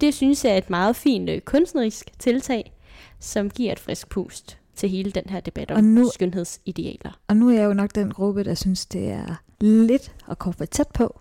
Det 0.00 0.14
synes 0.14 0.44
jeg 0.44 0.52
er 0.52 0.58
et 0.58 0.70
meget 0.70 0.96
fint 0.96 1.30
øh, 1.30 1.40
kunstnerisk 1.40 2.10
tiltag, 2.18 2.72
som 3.18 3.50
giver 3.50 3.72
et 3.72 3.78
frisk 3.78 4.08
pust 4.08 4.58
til 4.74 4.88
hele 4.88 5.10
den 5.10 5.24
her 5.28 5.40
debat 5.40 5.70
om 5.70 5.76
Og 5.76 5.84
nu- 5.84 6.10
skønhedsidealer. 6.14 7.18
Og 7.28 7.36
nu 7.36 7.48
er 7.48 7.54
jeg 7.54 7.64
jo 7.64 7.72
nok 7.74 7.94
den 7.94 8.10
gruppe, 8.10 8.44
der 8.44 8.54
synes, 8.54 8.86
det 8.86 9.08
er 9.10 9.34
lidt 9.60 10.14
at 10.30 10.38
komme 10.38 10.54
for 10.54 10.64
tæt 10.64 10.88
på. 10.94 11.20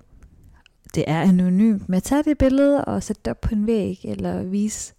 Det 0.96 1.04
er 1.08 1.22
anonymt 1.22 1.90
med 1.90 1.98
at 1.98 2.04
tage 2.04 2.24
det 2.24 2.38
billede 2.38 2.86
og 2.86 3.04
sætte 3.04 3.22
det 3.26 3.32
op 3.32 3.42
på 3.42 3.56
en 3.56 3.68
væg, 3.68 4.00
eller 4.04 4.44
vise 4.44 4.94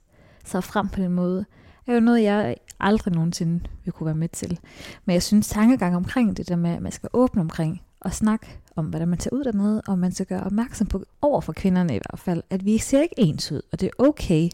sig 0.44 0.64
frem 0.64 0.88
på 0.88 1.00
den 1.00 1.12
måde, 1.12 1.44
er 1.86 1.94
jo 1.94 2.00
noget, 2.00 2.22
jeg 2.22 2.56
aldrig 2.80 3.14
nogensinde 3.14 3.60
vil 3.84 3.92
kunne 3.92 4.04
være 4.06 4.14
med 4.14 4.28
til. 4.28 4.58
Men 5.04 5.14
jeg 5.14 5.22
synes, 5.22 5.48
tankegang 5.48 5.96
omkring 5.96 6.36
det 6.36 6.48
der 6.48 6.56
med, 6.56 6.70
at 6.70 6.82
man 6.82 6.92
skal 6.92 7.08
åbne 7.12 7.40
omkring 7.40 7.82
at 8.04 8.14
snakke 8.14 8.46
om, 8.76 8.86
hvordan 8.86 9.08
man 9.08 9.18
tager 9.18 9.36
ud 9.36 9.44
dernede, 9.44 9.82
og 9.86 9.98
man 9.98 10.12
skal 10.12 10.26
gøre 10.26 10.42
opmærksom 10.42 10.86
på, 10.86 11.04
over 11.22 11.40
for 11.40 11.52
kvinderne 11.52 11.94
i 11.94 11.98
hvert 11.98 12.20
fald, 12.20 12.42
at 12.50 12.64
vi 12.64 12.78
ser 12.78 13.02
ikke 13.02 13.14
ens 13.18 13.52
ud, 13.52 13.62
og 13.72 13.80
det 13.80 13.86
er 13.86 14.04
okay, 14.04 14.48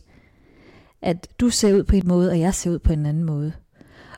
at 1.03 1.29
du 1.41 1.51
ser 1.51 1.75
ud 1.75 1.85
på 1.85 1.97
en 1.97 2.09
måde, 2.09 2.31
og 2.31 2.41
jeg 2.41 2.55
ser 2.55 2.71
ud 2.71 2.79
på 2.79 2.93
en 2.93 3.07
anden 3.07 3.25
måde. 3.25 3.53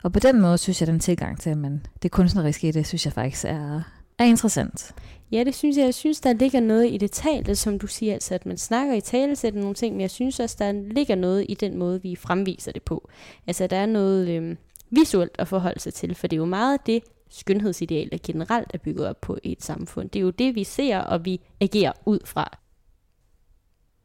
Og 0.02 0.12
på 0.12 0.18
den 0.18 0.40
måde 0.40 0.58
synes 0.58 0.80
jeg, 0.80 0.86
den 0.86 1.00
tilgang 1.00 1.40
til, 1.40 1.50
at 1.50 1.58
man, 1.58 1.86
det 2.02 2.10
kunstneriske 2.10 2.68
i 2.68 2.70
det, 2.70 2.86
synes 2.86 3.04
jeg 3.04 3.12
faktisk 3.12 3.44
er, 3.44 3.82
er 4.18 4.24
interessant. 4.24 4.94
Ja, 5.32 5.44
det 5.44 5.54
synes 5.54 5.76
jeg. 5.76 5.84
Jeg 5.84 5.94
synes, 5.94 6.20
der 6.20 6.32
ligger 6.32 6.60
noget 6.60 6.92
i 6.92 6.96
det 6.96 7.10
talte, 7.10 7.56
som 7.56 7.78
du 7.78 7.86
siger, 7.86 8.14
altså 8.14 8.34
at 8.34 8.46
man 8.46 8.58
snakker 8.58 8.94
i 8.94 9.00
talesætte 9.00 9.60
nogle 9.60 9.74
ting, 9.74 9.94
men 9.94 10.00
jeg 10.00 10.10
synes 10.10 10.40
også, 10.40 10.56
der 10.58 10.72
ligger 10.72 11.14
noget 11.14 11.46
i 11.48 11.54
den 11.54 11.78
måde, 11.78 12.02
vi 12.02 12.16
fremviser 12.16 12.72
det 12.72 12.82
på. 12.82 13.08
Altså, 13.46 13.66
der 13.66 13.76
er 13.76 13.86
noget 13.86 14.28
øh, 14.28 14.56
visuelt 14.90 15.36
at 15.38 15.48
forholde 15.48 15.80
sig 15.80 15.94
til, 15.94 16.14
for 16.14 16.26
det 16.26 16.36
er 16.36 16.40
jo 16.40 16.44
meget 16.44 16.86
det, 16.86 17.02
skønhedsideal, 17.30 18.10
der 18.12 18.18
generelt 18.22 18.70
er 18.74 18.78
bygget 18.78 19.08
op 19.08 19.20
på 19.20 19.38
i 19.42 19.52
et 19.52 19.62
samfund. 19.62 20.10
Det 20.10 20.18
er 20.18 20.22
jo 20.22 20.30
det, 20.30 20.54
vi 20.54 20.64
ser, 20.64 20.98
og 20.98 21.24
vi 21.24 21.40
agerer 21.60 21.92
ud 22.06 22.18
fra. 22.24 22.58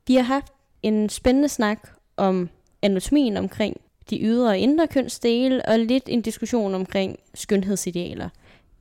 Vi 0.07 0.15
har 0.15 0.23
haft 0.23 0.53
en 0.83 1.09
spændende 1.09 1.49
snak 1.49 1.89
om 2.17 2.49
anatomien 2.81 3.37
omkring 3.37 3.77
de 4.09 4.21
ydre 4.21 4.49
og 4.49 4.57
indre 4.57 4.87
kønsdele, 4.87 5.65
og 5.65 5.79
lidt 5.79 6.03
en 6.07 6.21
diskussion 6.21 6.75
omkring 6.75 7.19
skønhedsidealer. 7.33 8.29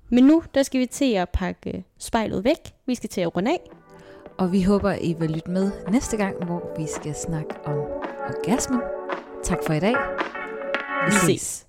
Men 0.08 0.24
nu, 0.24 0.42
der 0.54 0.62
skal 0.62 0.80
vi 0.80 0.86
til 0.86 1.12
at 1.12 1.28
pakke 1.28 1.84
spejlet 1.98 2.44
væk. 2.44 2.74
Vi 2.86 2.94
skal 2.94 3.10
til 3.10 3.20
at 3.20 3.36
runde 3.36 3.50
af. 3.50 3.70
Og 4.38 4.52
vi 4.52 4.62
håber, 4.62 4.92
I 4.92 5.12
vil 5.12 5.30
lytte 5.30 5.50
med 5.50 5.70
næste 5.90 6.16
gang, 6.16 6.44
hvor 6.44 6.74
vi 6.78 6.86
skal 6.86 7.14
snakke 7.14 7.54
om 7.64 7.78
orgasmen. 8.28 8.80
Tak 9.44 9.58
for 9.66 9.72
i 9.72 9.80
dag. 9.80 9.94
Vi 11.06 11.12
ses. 11.12 11.66